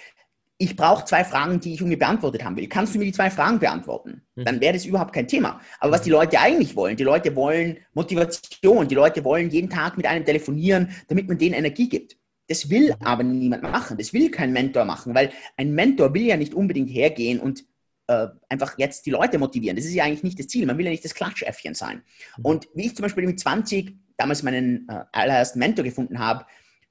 ich 0.60 0.74
brauche 0.74 1.04
zwei 1.04 1.24
Fragen, 1.24 1.60
die 1.60 1.74
ich 1.74 1.80
irgendwie 1.80 1.96
beantwortet 1.96 2.44
haben 2.44 2.56
will. 2.56 2.68
Kannst 2.68 2.94
du 2.94 2.98
mir 2.98 3.04
die 3.04 3.12
zwei 3.12 3.30
Fragen 3.30 3.60
beantworten? 3.60 4.22
Mhm. 4.34 4.44
Dann 4.44 4.60
wäre 4.60 4.74
das 4.74 4.84
überhaupt 4.84 5.12
kein 5.12 5.28
Thema. 5.28 5.60
Aber 5.78 5.92
was 5.92 6.02
die 6.02 6.10
Leute 6.10 6.40
eigentlich 6.40 6.74
wollen, 6.74 6.96
die 6.96 7.04
Leute 7.04 7.34
wollen 7.36 7.78
Motivation, 7.94 8.88
die 8.88 8.96
Leute 8.96 9.24
wollen 9.24 9.50
jeden 9.50 9.70
Tag 9.70 9.96
mit 9.96 10.06
einem 10.06 10.24
telefonieren, 10.24 10.90
damit 11.06 11.28
man 11.28 11.38
denen 11.38 11.54
Energie 11.54 11.88
gibt. 11.88 12.16
Das 12.48 12.70
will 12.70 12.94
aber 13.00 13.22
niemand 13.22 13.62
machen. 13.62 13.98
Das 13.98 14.12
will 14.12 14.30
kein 14.30 14.52
Mentor 14.52 14.84
machen, 14.84 15.14
weil 15.14 15.30
ein 15.56 15.72
Mentor 15.72 16.14
will 16.14 16.22
ja 16.22 16.36
nicht 16.36 16.54
unbedingt 16.54 16.88
hergehen 16.88 17.40
und 17.40 17.64
äh, 18.08 18.28
einfach 18.48 18.78
jetzt 18.78 19.06
die 19.06 19.10
Leute 19.10 19.38
motivieren. 19.38 19.76
Das 19.76 19.84
ist 19.84 19.94
ja 19.94 20.04
eigentlich 20.04 20.22
nicht 20.22 20.38
das 20.38 20.48
Ziel. 20.48 20.66
Man 20.66 20.78
will 20.78 20.86
ja 20.86 20.90
nicht 20.90 21.04
das 21.04 21.14
Klatschäffchen 21.14 21.74
sein. 21.74 22.02
Mhm. 22.38 22.44
Und 22.44 22.68
wie 22.74 22.86
ich 22.86 22.96
zum 22.96 23.02
Beispiel 23.02 23.26
mit 23.26 23.38
20 23.38 23.94
damals 24.16 24.42
meinen 24.42 24.88
äh, 24.88 25.04
allerersten 25.12 25.58
Mentor 25.58 25.84
gefunden 25.84 26.18
habe, 26.18 26.46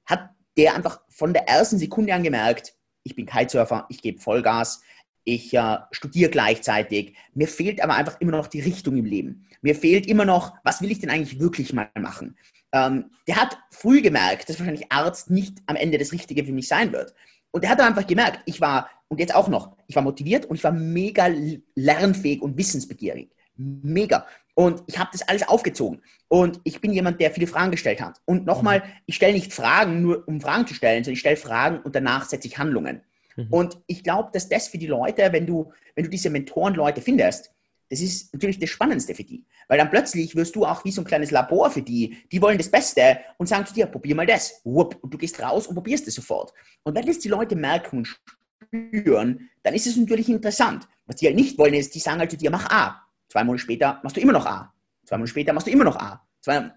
hat 0.06 0.30
der 0.56 0.74
einfach 0.74 1.00
von 1.08 1.32
der 1.32 1.48
ersten 1.48 1.78
Sekunde 1.78 2.14
an 2.14 2.22
gemerkt, 2.22 2.74
ich 3.02 3.14
bin 3.14 3.26
Kitesurfer, 3.26 3.86
ich 3.88 4.02
gebe 4.02 4.20
Vollgas, 4.20 4.82
ich 5.24 5.52
äh, 5.54 5.78
studiere 5.90 6.30
gleichzeitig. 6.30 7.14
Mir 7.34 7.48
fehlt 7.48 7.82
aber 7.82 7.94
einfach 7.94 8.20
immer 8.20 8.32
noch 8.32 8.46
die 8.46 8.60
Richtung 8.60 8.96
im 8.96 9.04
Leben. 9.04 9.46
Mir 9.60 9.74
fehlt 9.74 10.06
immer 10.06 10.24
noch, 10.24 10.56
was 10.64 10.80
will 10.80 10.90
ich 10.90 11.00
denn 11.00 11.10
eigentlich 11.10 11.38
wirklich 11.38 11.72
mal 11.72 11.90
machen? 11.98 12.36
Ähm, 12.72 13.10
der 13.26 13.36
hat 13.36 13.58
früh 13.70 14.02
gemerkt, 14.02 14.48
dass 14.48 14.58
wahrscheinlich 14.58 14.90
Arzt 14.92 15.30
nicht 15.30 15.58
am 15.66 15.76
Ende 15.76 15.98
das 15.98 16.12
Richtige 16.12 16.44
für 16.44 16.52
mich 16.52 16.68
sein 16.68 16.92
wird. 16.92 17.14
Und 17.50 17.64
der 17.64 17.70
hat 17.70 17.80
einfach 17.80 18.06
gemerkt, 18.06 18.40
ich 18.46 18.60
war, 18.60 18.90
und 19.08 19.20
jetzt 19.20 19.34
auch 19.34 19.48
noch, 19.48 19.76
ich 19.86 19.96
war 19.96 20.02
motiviert 20.02 20.46
und 20.46 20.56
ich 20.56 20.64
war 20.64 20.72
mega 20.72 21.28
lernfähig 21.74 22.42
und 22.42 22.58
wissensbegierig. 22.58 23.30
Mega. 23.56 24.26
Und 24.54 24.82
ich 24.86 24.98
habe 24.98 25.10
das 25.12 25.26
alles 25.26 25.48
aufgezogen. 25.48 26.02
Und 26.28 26.60
ich 26.64 26.80
bin 26.80 26.92
jemand, 26.92 27.20
der 27.20 27.30
viele 27.30 27.46
Fragen 27.46 27.70
gestellt 27.70 28.00
hat. 28.00 28.20
Und 28.24 28.44
nochmal, 28.44 28.80
mhm. 28.80 28.82
ich 29.06 29.16
stelle 29.16 29.32
nicht 29.32 29.52
Fragen 29.52 30.02
nur, 30.02 30.26
um 30.26 30.40
Fragen 30.40 30.66
zu 30.66 30.74
stellen, 30.74 31.04
sondern 31.04 31.14
ich 31.14 31.20
stelle 31.20 31.36
Fragen 31.36 31.78
und 31.78 31.94
danach 31.94 32.28
setze 32.28 32.48
ich 32.48 32.58
Handlungen. 32.58 33.02
Mhm. 33.36 33.46
Und 33.50 33.78
ich 33.86 34.04
glaube, 34.04 34.30
dass 34.32 34.48
das 34.48 34.68
für 34.68 34.78
die 34.78 34.86
Leute, 34.86 35.32
wenn 35.32 35.46
du, 35.46 35.72
wenn 35.94 36.04
du 36.04 36.10
diese 36.10 36.28
Mentoren-Leute 36.28 37.00
findest, 37.00 37.52
das 37.90 38.00
ist 38.00 38.32
natürlich 38.32 38.58
das 38.58 38.68
Spannendste 38.68 39.14
für 39.14 39.24
die. 39.24 39.44
Weil 39.66 39.78
dann 39.78 39.90
plötzlich 39.90 40.36
wirst 40.36 40.56
du 40.56 40.66
auch 40.66 40.84
wie 40.84 40.90
so 40.90 41.00
ein 41.00 41.06
kleines 41.06 41.30
Labor 41.30 41.70
für 41.70 41.82
die. 41.82 42.18
Die 42.30 42.40
wollen 42.42 42.58
das 42.58 42.70
Beste 42.70 43.20
und 43.38 43.48
sagen 43.48 43.66
zu 43.66 43.74
dir, 43.74 43.86
probier 43.86 44.14
mal 44.14 44.26
das. 44.26 44.60
Und 44.64 44.96
du 45.02 45.16
gehst 45.16 45.40
raus 45.40 45.66
und 45.66 45.74
probierst 45.74 46.06
es 46.06 46.14
sofort. 46.14 46.52
Und 46.82 46.94
wenn 46.94 47.06
das 47.06 47.18
die 47.18 47.28
Leute 47.28 47.56
merken 47.56 47.98
und 47.98 48.20
spüren, 48.66 49.48
dann 49.62 49.74
ist 49.74 49.86
es 49.86 49.96
natürlich 49.96 50.28
interessant. 50.28 50.86
Was 51.06 51.16
die 51.16 51.26
halt 51.26 51.36
nicht 51.36 51.56
wollen, 51.58 51.74
ist, 51.74 51.94
die 51.94 52.00
sagen 52.00 52.18
halt 52.20 52.30
zu 52.30 52.36
dir, 52.36 52.50
mach 52.50 52.70
A. 52.70 53.02
Zwei 53.28 53.44
Monate 53.44 53.62
später 53.62 54.00
machst 54.02 54.16
du 54.16 54.20
immer 54.20 54.32
noch 54.32 54.46
A. 54.46 54.72
Zwei 55.04 55.16
Monate 55.16 55.30
später 55.30 55.52
machst 55.52 55.66
du 55.66 55.70
immer 55.70 55.84
noch 55.84 55.96
A. 55.96 56.26
Zwei, 56.40 56.70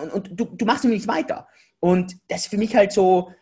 und, 0.00 0.12
und 0.12 0.40
du, 0.40 0.46
du 0.46 0.64
machst 0.64 0.84
nicht 0.84 1.06
weiter. 1.06 1.46
Und 1.80 2.16
das 2.28 2.42
ist 2.42 2.46
für 2.48 2.58
mich 2.58 2.74
halt 2.74 2.92
so, 2.92 3.32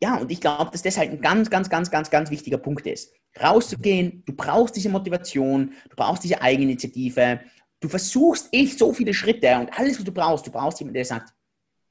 ja, 0.00 0.16
und 0.16 0.30
ich 0.30 0.40
glaube, 0.40 0.70
dass 0.70 0.82
das 0.82 0.96
halt 0.96 1.10
ein 1.10 1.20
ganz, 1.20 1.50
ganz, 1.50 1.70
ganz, 1.70 1.90
ganz, 1.90 2.10
ganz 2.10 2.30
wichtiger 2.30 2.58
Punkt 2.58 2.86
ist. 2.86 3.12
Rauszugehen, 3.42 4.22
du 4.24 4.32
brauchst 4.34 4.76
diese 4.76 4.88
Motivation, 4.88 5.72
du 5.88 5.96
brauchst 5.96 6.24
diese 6.24 6.40
Eigeninitiative, 6.40 7.40
du 7.80 7.88
versuchst 7.88 8.48
echt 8.52 8.78
so 8.78 8.92
viele 8.92 9.12
Schritte 9.12 9.58
und 9.58 9.78
alles, 9.78 9.98
was 9.98 10.04
du 10.04 10.12
brauchst, 10.12 10.46
du 10.46 10.50
brauchst 10.50 10.80
jemanden, 10.80 10.94
der 10.94 11.04
sagt, 11.04 11.32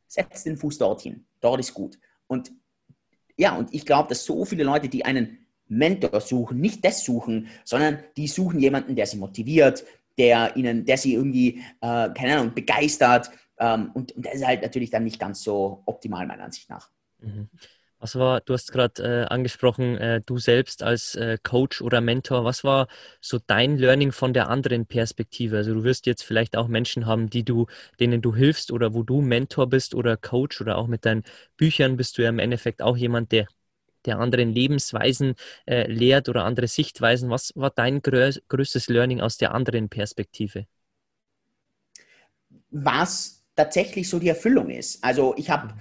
setz 0.07 0.43
den 0.43 0.57
Fuß 0.57 0.77
dorthin, 0.77 1.25
dort 1.39 1.59
ist 1.59 1.73
gut. 1.73 1.99
Und 2.27 2.51
ja, 3.37 3.55
und 3.55 3.73
ich 3.73 3.85
glaube, 3.85 4.09
dass 4.09 4.25
so 4.25 4.45
viele 4.45 4.63
Leute, 4.63 4.87
die 4.87 5.05
einen 5.05 5.45
Mentor 5.67 6.21
suchen, 6.21 6.59
nicht 6.59 6.83
das 6.85 7.03
suchen, 7.03 7.47
sondern 7.63 7.99
die 8.17 8.27
suchen 8.27 8.59
jemanden, 8.59 8.95
der 8.95 9.07
sie 9.07 9.17
motiviert, 9.17 9.83
der 10.17 10.55
ihnen, 10.55 10.85
der 10.85 10.97
sie 10.97 11.13
irgendwie, 11.13 11.59
äh, 11.81 12.09
keine 12.13 12.37
Ahnung, 12.37 12.53
begeistert. 12.53 13.31
Ähm, 13.59 13.91
und, 13.93 14.11
und, 14.13 14.25
das 14.25 14.35
ist 14.35 14.47
halt 14.47 14.61
natürlich 14.61 14.89
dann 14.89 15.03
nicht 15.03 15.19
ganz 15.19 15.43
so 15.43 15.83
optimal, 15.85 16.25
meiner 16.27 16.43
Ansicht 16.43 16.69
nach. 16.69 16.89
Mhm. 17.19 17.49
Was 17.99 18.15
war, 18.15 18.41
du 18.41 18.53
hast 18.53 18.71
gerade 18.71 19.03
äh, 19.03 19.25
angesprochen, 19.25 19.97
äh, 19.97 20.21
du 20.25 20.37
selbst 20.37 20.83
als 20.83 21.15
äh, 21.15 21.37
Coach 21.41 21.81
oder 21.81 22.01
Mentor, 22.01 22.43
was 22.43 22.63
war 22.63 22.87
so 23.21 23.39
dein 23.47 23.77
Learning 23.77 24.11
von 24.11 24.33
der 24.33 24.49
anderen 24.49 24.85
Perspektive? 24.85 25.57
Also 25.57 25.73
du 25.73 25.83
wirst 25.83 26.05
jetzt 26.05 26.23
vielleicht 26.23 26.55
auch 26.57 26.67
Menschen 26.67 27.05
haben, 27.05 27.29
die 27.29 27.43
du, 27.43 27.67
denen 27.99 28.21
du 28.21 28.35
hilfst 28.35 28.71
oder 28.71 28.93
wo 28.93 29.03
du 29.03 29.21
Mentor 29.21 29.67
bist 29.69 29.95
oder 29.95 30.17
Coach 30.17 30.61
oder 30.61 30.77
auch 30.77 30.87
mit 30.87 31.05
deinen 31.05 31.23
Büchern 31.57 31.97
bist 31.97 32.17
du 32.17 32.23
ja 32.23 32.29
im 32.29 32.39
Endeffekt 32.39 32.81
auch 32.81 32.97
jemand, 32.97 33.31
der 33.31 33.47
der 34.05 34.19
anderen 34.19 34.51
Lebensweisen 34.51 35.35
äh, 35.65 35.91
lehrt 35.91 36.29
oder 36.29 36.43
andere 36.43 36.67
Sichtweisen. 36.67 37.29
Was 37.29 37.51
war 37.55 37.71
dein 37.71 38.01
größ 38.03 38.43
größtes 38.47 38.87
Learning 38.87 39.19
aus 39.19 39.37
der 39.37 39.53
anderen 39.53 39.89
Perspektive? 39.89 40.67
Was 42.69 43.43
tatsächlich 43.55 44.09
so 44.09 44.19
die 44.19 44.29
Erfüllung 44.29 44.69
ist. 44.69 45.03
Also 45.03 45.33
ich 45.37 45.49
habe, 45.49 45.73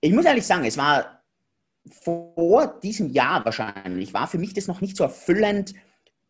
ich 0.00 0.12
muss 0.12 0.24
ehrlich 0.24 0.46
sagen, 0.46 0.64
es 0.64 0.76
war 0.76 1.23
vor 1.90 2.78
diesem 2.82 3.10
Jahr 3.10 3.44
wahrscheinlich, 3.44 4.14
war 4.14 4.26
für 4.26 4.38
mich 4.38 4.54
das 4.54 4.66
noch 4.66 4.80
nicht 4.80 4.96
so 4.96 5.04
erfüllend, 5.04 5.74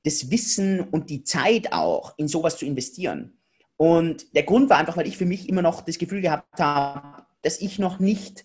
das 0.05 0.31
Wissen 0.31 0.81
und 0.81 1.11
die 1.11 1.23
Zeit 1.23 1.73
auch 1.73 2.15
in 2.19 2.29
sowas 2.29 2.59
zu 2.59 2.67
investieren. 2.67 3.39
Und 3.77 4.35
der 4.35 4.43
Grund 4.43 4.71
war 4.71 4.79
einfach, 4.79 4.97
weil 4.97 5.07
ich 5.07 5.17
für 5.17 5.27
mich 5.27 5.49
immer 5.49 5.63
noch 5.63 5.81
das 5.81 5.99
Gefühl 5.99 6.21
gehabt 6.21 6.61
habe, 6.61 7.25
dass 7.43 7.61
ich 7.61 7.79
noch 7.79 7.99
nicht 7.99 8.45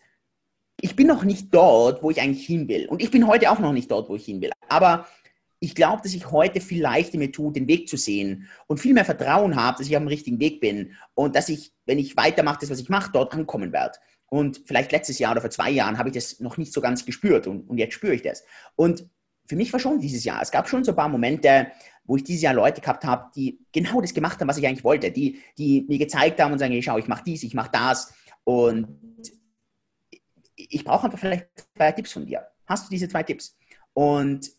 ich 0.81 0.95
bin 0.95 1.07
noch 1.07 1.23
nicht 1.23 1.53
dort, 1.53 2.03
wo 2.03 2.11
ich 2.11 2.21
eigentlich 2.21 2.45
hin 2.45 2.67
will. 2.67 2.87
Und 2.87 3.01
ich 3.01 3.11
bin 3.11 3.27
heute 3.27 3.51
auch 3.51 3.59
noch 3.59 3.73
nicht 3.73 3.91
dort, 3.91 4.09
wo 4.09 4.15
ich 4.15 4.25
hin 4.25 4.41
will. 4.41 4.51
Aber 4.67 5.07
ich 5.59 5.75
glaube, 5.75 6.01
dass 6.01 6.13
ich 6.13 6.31
heute 6.31 6.61
viel 6.61 6.81
leichter 6.81 7.17
mir 7.17 7.31
tue, 7.31 7.51
den 7.51 7.67
Weg 7.67 7.89
zu 7.89 7.97
sehen 7.97 8.47
und 8.67 8.79
viel 8.79 8.93
mehr 8.93 9.05
Vertrauen 9.05 9.55
habe, 9.55 9.77
dass 9.77 9.87
ich 9.87 9.95
auf 9.95 10.01
dem 10.01 10.07
richtigen 10.07 10.39
Weg 10.39 10.61
bin 10.61 10.93
und 11.15 11.35
dass 11.35 11.49
ich, 11.49 11.73
wenn 11.85 11.99
ich 11.99 12.15
weitermache, 12.15 12.59
das, 12.61 12.69
was 12.69 12.79
ich 12.79 12.89
mache, 12.89 13.11
dort 13.11 13.33
ankommen 13.33 13.73
werde. 13.73 13.97
Und 14.29 14.61
vielleicht 14.65 14.91
letztes 14.91 15.19
Jahr 15.19 15.31
oder 15.31 15.41
vor 15.41 15.49
zwei 15.49 15.71
Jahren 15.71 15.97
habe 15.97 16.09
ich 16.09 16.15
das 16.15 16.39
noch 16.39 16.57
nicht 16.57 16.71
so 16.71 16.81
ganz 16.81 17.05
gespürt 17.05 17.47
und, 17.47 17.67
und 17.69 17.77
jetzt 17.77 17.93
spüre 17.93 18.13
ich 18.13 18.21
das. 18.21 18.43
Und 18.75 19.09
für 19.47 19.55
mich 19.55 19.73
war 19.73 19.79
schon 19.79 19.99
dieses 19.99 20.23
Jahr, 20.23 20.41
es 20.41 20.51
gab 20.51 20.69
schon 20.69 20.83
so 20.83 20.91
ein 20.91 20.95
paar 20.95 21.09
Momente, 21.09 21.71
wo 22.03 22.15
ich 22.15 22.23
dieses 22.23 22.43
Jahr 22.43 22.53
Leute 22.53 22.81
gehabt 22.81 23.03
habe, 23.03 23.31
die 23.35 23.59
genau 23.71 24.01
das 24.01 24.13
gemacht 24.13 24.39
haben, 24.39 24.47
was 24.47 24.57
ich 24.57 24.67
eigentlich 24.67 24.83
wollte, 24.83 25.11
die, 25.11 25.41
die 25.57 25.85
mir 25.87 25.97
gezeigt 25.97 26.39
haben 26.39 26.53
und 26.53 26.59
sagen, 26.59 26.71
hey, 26.71 26.83
schau, 26.83 26.97
ich 26.97 27.07
mache 27.07 27.23
dies, 27.25 27.43
ich 27.43 27.55
mache 27.55 27.71
das. 27.71 28.13
Und 28.43 28.87
ich 30.55 30.83
brauche 30.83 31.05
einfach 31.05 31.19
vielleicht 31.19 31.47
zwei 31.75 31.91
Tipps 31.91 32.11
von 32.11 32.25
dir. 32.25 32.47
Hast 32.65 32.85
du 32.85 32.89
diese 32.91 33.07
zwei 33.07 33.23
Tipps? 33.23 33.57
Und 33.93 34.51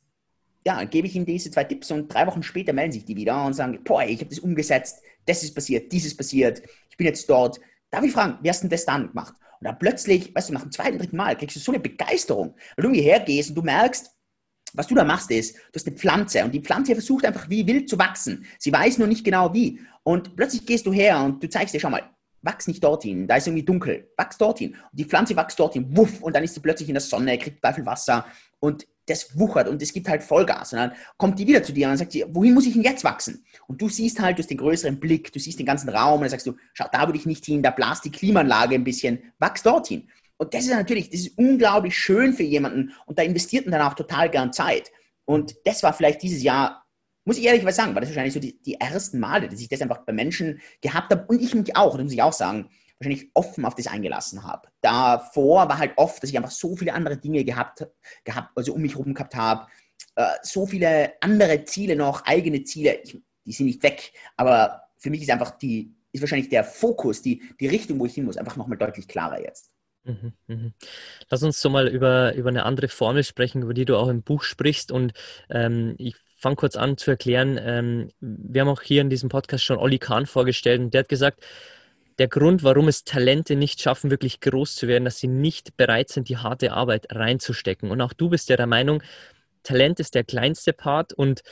ja, 0.67 0.85
gebe 0.85 1.07
ich 1.07 1.15
ihnen 1.15 1.27
diese 1.27 1.51
zwei 1.51 1.65
Tipps 1.65 1.91
und 1.91 2.13
drei 2.13 2.27
Wochen 2.27 2.43
später 2.43 2.73
melden 2.73 2.93
sich 2.93 3.05
die 3.05 3.17
wieder 3.17 3.45
und 3.45 3.55
sagen, 3.55 3.83
boah, 3.85 4.03
ich 4.03 4.21
habe 4.21 4.31
das 4.31 4.41
umgesetzt, 4.41 5.01
das 5.27 5.43
ist 5.43 5.55
passiert, 5.55 5.91
dieses 5.93 6.17
passiert, 6.17 6.63
ich 6.91 6.97
bin 6.97 7.07
jetzt 7.07 7.29
dort. 7.31 7.61
Darf 7.91 8.05
ich 8.05 8.13
fragen, 8.13 8.39
wie 8.43 8.49
hast 8.49 8.61
du 8.61 8.69
denn 8.69 8.71
das 8.71 8.85
dann 8.85 9.09
gemacht? 9.09 9.35
Und 9.61 9.67
dann 9.67 9.79
plötzlich, 9.79 10.35
weißt 10.35 10.49
du, 10.49 10.55
nach 10.55 10.63
dem 10.63 10.73
zweiten, 10.73 10.99
dritten 10.99 11.17
Mal 11.17 11.37
kriegst 11.37 11.57
du 11.57 11.61
so 11.61 11.73
eine 11.73 11.81
Begeisterung, 11.81 12.55
weil 12.77 12.83
du 12.83 12.89
irgendwie 12.89 13.03
hergehst 13.03 13.51
und 13.51 13.57
du 13.57 13.63
merkst, 13.63 14.11
was 14.73 14.87
du 14.87 14.95
da 14.95 15.05
machst 15.05 15.31
ist, 15.31 15.57
du 15.57 15.61
hast 15.75 15.87
eine 15.87 15.97
Pflanze 15.97 16.45
und 16.45 16.53
die 16.53 16.61
Pflanze 16.61 16.93
versucht 16.93 17.25
einfach 17.27 17.51
wie 17.51 17.67
wild 17.67 17.89
zu 17.89 17.99
wachsen. 17.99 18.47
Sie 18.59 18.73
weiß 18.73 18.99
nur 18.99 19.09
nicht 19.09 19.25
genau 19.25 19.53
wie. 19.53 19.81
Und 20.03 20.37
plötzlich 20.37 20.65
gehst 20.65 20.87
du 20.87 20.93
her 20.93 21.21
und 21.23 21.43
du 21.43 21.49
zeigst 21.49 21.75
dir, 21.75 21.81
schau 21.81 21.91
mal, 21.91 22.09
wachs 22.43 22.69
nicht 22.69 22.83
dorthin, 22.83 23.27
da 23.27 23.37
ist 23.37 23.47
irgendwie 23.47 23.65
dunkel, 23.65 24.11
wachs 24.17 24.39
dorthin. 24.39 24.71
Und 24.71 24.99
die 24.99 25.05
Pflanze 25.05 25.37
wächst 25.37 25.59
dorthin, 25.59 25.95
wuff, 25.95 26.23
und 26.23 26.35
dann 26.35 26.45
ist 26.45 26.55
sie 26.55 26.61
plötzlich 26.61 26.89
in 26.89 26.95
der 26.95 27.03
Sonne, 27.03 27.37
kriegt 27.37 27.61
viel 27.75 27.87
Wasser 27.87 28.27
und 28.61 28.87
das 29.11 29.39
wuchert 29.39 29.69
und 29.69 29.83
es 29.83 29.93
gibt 29.93 30.09
halt 30.09 30.23
Vollgas. 30.23 30.73
Und 30.73 30.79
dann 30.79 30.93
kommt 31.17 31.39
die 31.39 31.47
wieder 31.47 31.63
zu 31.63 31.73
dir 31.73 31.87
und 31.87 31.93
dann 31.93 31.99
sagt 31.99 32.13
sie, 32.13 32.25
wohin 32.29 32.55
muss 32.55 32.67
ich 32.67 32.75
denn 32.75 32.83
jetzt 32.83 33.05
wachsen? 33.05 33.45
Und 33.67 33.81
du 33.81 33.89
siehst 33.89 34.21
halt, 34.21 34.39
du 34.39 34.43
hast 34.43 34.51
den 34.51 34.59
größeren 34.59 34.99
Blick, 34.99 35.33
du 35.33 35.39
siehst 35.39 35.59
den 35.59 35.67
ganzen 35.67 35.89
Raum 35.89 36.15
und 36.15 36.23
dann 36.23 36.31
sagst 36.31 36.47
du, 36.47 36.55
schau, 36.73 36.87
da 36.93 37.07
würde 37.07 37.19
ich 37.19 37.27
nicht 37.27 37.45
hin, 37.45 37.63
da 37.63 37.71
blast 37.71 38.05
die 38.05 38.11
Klimaanlage 38.11 38.75
ein 38.75 38.85
bisschen, 38.85 39.33
wachs 39.39 39.63
dorthin. 39.63 40.09
Und 40.37 40.55
das 40.55 40.65
ist 40.65 40.71
natürlich, 40.71 41.11
das 41.11 41.21
ist 41.21 41.39
unglaublich 41.39 41.99
schön 41.99 42.33
für 42.33 42.43
jemanden 42.43 42.93
und 43.07 43.19
da 43.19 43.23
investiert 43.23 43.67
man 43.67 43.79
dann 43.79 43.89
auch 43.89 43.95
total 43.95 44.31
gern 44.31 44.53
Zeit. 44.53 44.91
Und 45.27 45.55
das 45.65 45.83
war 45.83 45.93
vielleicht 45.93 46.23
dieses 46.23 46.43
Jahr 46.43 46.81
muss 47.25 47.39
ich 47.39 47.45
ehrlich 47.45 47.65
was 47.65 47.77
sagen, 47.77 47.95
war 47.95 48.01
das 48.01 48.11
wahrscheinlich 48.11 48.35
so 48.35 48.41
die, 48.41 48.61
die 48.63 48.75
ersten 48.75 49.21
Male, 49.21 49.49
dass 49.49 49.61
ich 49.61 49.69
das 49.69 49.83
einfach 49.83 50.05
bei 50.05 50.13
Menschen 50.13 50.61
gehabt 50.81 51.13
habe 51.13 51.27
und 51.29 51.41
ich 51.41 51.55
mich 51.55 51.77
auch, 51.77 51.93
das 51.95 52.03
muss 52.03 52.13
ich 52.13 52.23
auch 52.23 52.33
sagen, 52.33 52.71
wahrscheinlich 53.01 53.31
offen 53.35 53.65
auf 53.65 53.75
das 53.75 53.87
eingelassen 53.87 54.45
habe. 54.45 54.69
Davor 54.83 55.69
war 55.69 55.79
halt 55.79 55.93
oft, 55.97 56.23
dass 56.23 56.31
ich 56.31 56.37
einfach 56.37 56.51
so 56.51 56.77
viele 56.77 56.93
andere 56.93 57.17
Dinge 57.17 57.45
gehabt, 57.45 57.87
gehabt 58.25 58.51
also 58.55 58.75
um 58.75 58.83
mich 58.83 58.95
herum 58.95 59.15
gehabt 59.15 59.35
habe, 59.35 59.67
äh, 60.17 60.35
so 60.43 60.67
viele 60.67 61.15
andere 61.21 61.65
Ziele 61.65 61.97
noch, 61.97 62.25
eigene 62.27 62.63
Ziele, 62.65 63.01
ich, 63.03 63.19
die 63.45 63.53
sind 63.53 63.67
nicht 63.67 63.83
weg, 63.83 64.13
aber 64.37 64.83
für 64.99 65.09
mich 65.09 65.23
ist 65.23 65.31
einfach 65.31 65.53
die, 65.53 65.95
ist 66.13 66.21
wahrscheinlich 66.21 66.51
der 66.51 66.63
Fokus, 66.63 67.23
die, 67.23 67.43
die 67.59 67.69
Richtung, 67.69 67.99
wo 67.99 68.07
ich 68.07 68.15
hin 68.15 68.25
muss, 68.25 68.37
einfach 68.37 68.57
nochmal 68.57 68.77
deutlich 68.77 69.09
klarer 69.09 69.41
jetzt. 69.41 69.71
Mhm, 70.05 70.33
mhm. 70.47 70.75
Lass 71.29 71.43
uns 71.43 71.61
so 71.61 71.71
mal 71.71 71.89
über, 71.89 72.35
über 72.35 72.49
eine 72.49 72.65
andere 72.65 72.89
Formel 72.89 73.25
sprechen, 73.25 73.63
über 73.63 73.75
die 73.75 73.85
du 73.85 73.97
auch 73.97 74.09
im 74.09 74.23
Buch 74.23 74.43
sprichst. 74.43 74.93
Und 74.93 75.13
ähm, 75.51 75.95
ich 75.99 76.17
fange 76.37 76.57
kurz 76.57 76.77
an 76.77 76.97
zu 76.97 77.11
erklären. 77.11 77.59
Ähm, 77.63 78.11
wir 78.21 78.63
haben 78.63 78.69
auch 78.69 78.83
hier 78.83 79.03
in 79.03 79.11
diesem 79.11 79.29
Podcast 79.29 79.63
schon 79.63 79.79
Olli 79.79 79.99
Kahn 79.99 80.27
vorgestellt 80.27 80.81
und 80.81 80.95
der 80.95 81.01
hat 81.01 81.09
gesagt, 81.09 81.45
der 82.21 82.29
Grund, 82.29 82.63
warum 82.63 82.87
es 82.87 83.05
Talente 83.05 83.57
nicht 83.57 83.81
schaffen, 83.81 84.11
wirklich 84.11 84.41
groß 84.41 84.75
zu 84.75 84.87
werden, 84.87 85.07
dass 85.07 85.19
sie 85.19 85.27
nicht 85.27 85.79
bereit 85.79 86.11
sind, 86.11 86.29
die 86.29 86.37
harte 86.37 86.73
Arbeit 86.73 87.07
reinzustecken. 87.11 87.91
Und 87.91 88.03
auch 88.03 88.13
du 88.13 88.29
bist 88.29 88.51
ja 88.51 88.59
der 88.59 88.67
Meinung, 88.67 89.03
Talent 89.63 90.01
ist 90.01 90.15
der 90.15 90.25
kleinste 90.25 90.75
Part 90.75 91.15
und 91.15 91.43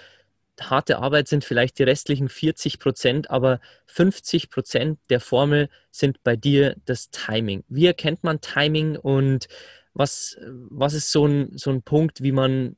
harte 0.60 0.98
Arbeit 0.98 1.26
sind 1.26 1.42
vielleicht 1.42 1.78
die 1.78 1.84
restlichen 1.84 2.28
40 2.28 2.78
Prozent, 2.80 3.30
aber 3.30 3.60
50 3.86 4.50
Prozent 4.50 4.98
der 5.08 5.20
Formel 5.20 5.70
sind 5.90 6.22
bei 6.22 6.36
dir 6.36 6.76
das 6.84 7.08
Timing. 7.10 7.64
Wie 7.68 7.86
erkennt 7.86 8.22
man 8.22 8.42
Timing 8.42 8.96
und 8.96 9.48
was, 9.94 10.36
was 10.68 10.92
ist 10.92 11.10
so 11.10 11.26
ein, 11.26 11.56
so 11.56 11.70
ein 11.70 11.82
Punkt, 11.82 12.22
wie 12.22 12.32
man 12.32 12.76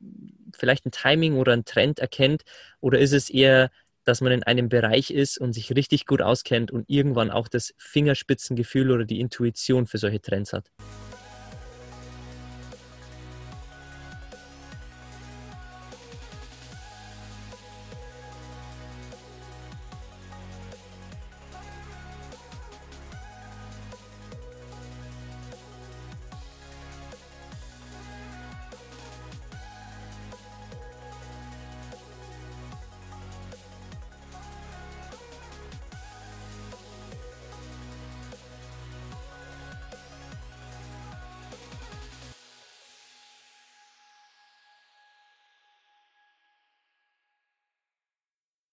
vielleicht 0.57 0.87
ein 0.87 0.93
Timing 0.93 1.35
oder 1.35 1.55
ein 1.55 1.65
Trend 1.65 1.99
erkennt? 1.99 2.45
Oder 2.81 3.01
ist 3.01 3.13
es 3.13 3.31
eher, 3.31 3.73
dass 4.11 4.21
man 4.21 4.33
in 4.33 4.43
einem 4.43 4.69
Bereich 4.69 5.13
ist 5.13 5.39
und 5.39 5.53
sich 5.53 5.73
richtig 5.77 6.05
gut 6.05 6.21
auskennt 6.21 6.73
und 6.73 6.85
irgendwann 6.89 7.31
auch 7.31 7.47
das 7.47 7.75
Fingerspitzengefühl 7.79 8.91
oder 8.91 9.05
die 9.05 9.21
Intuition 9.21 9.87
für 9.87 9.99
solche 9.99 10.21
Trends 10.21 10.53
hat? 10.53 10.69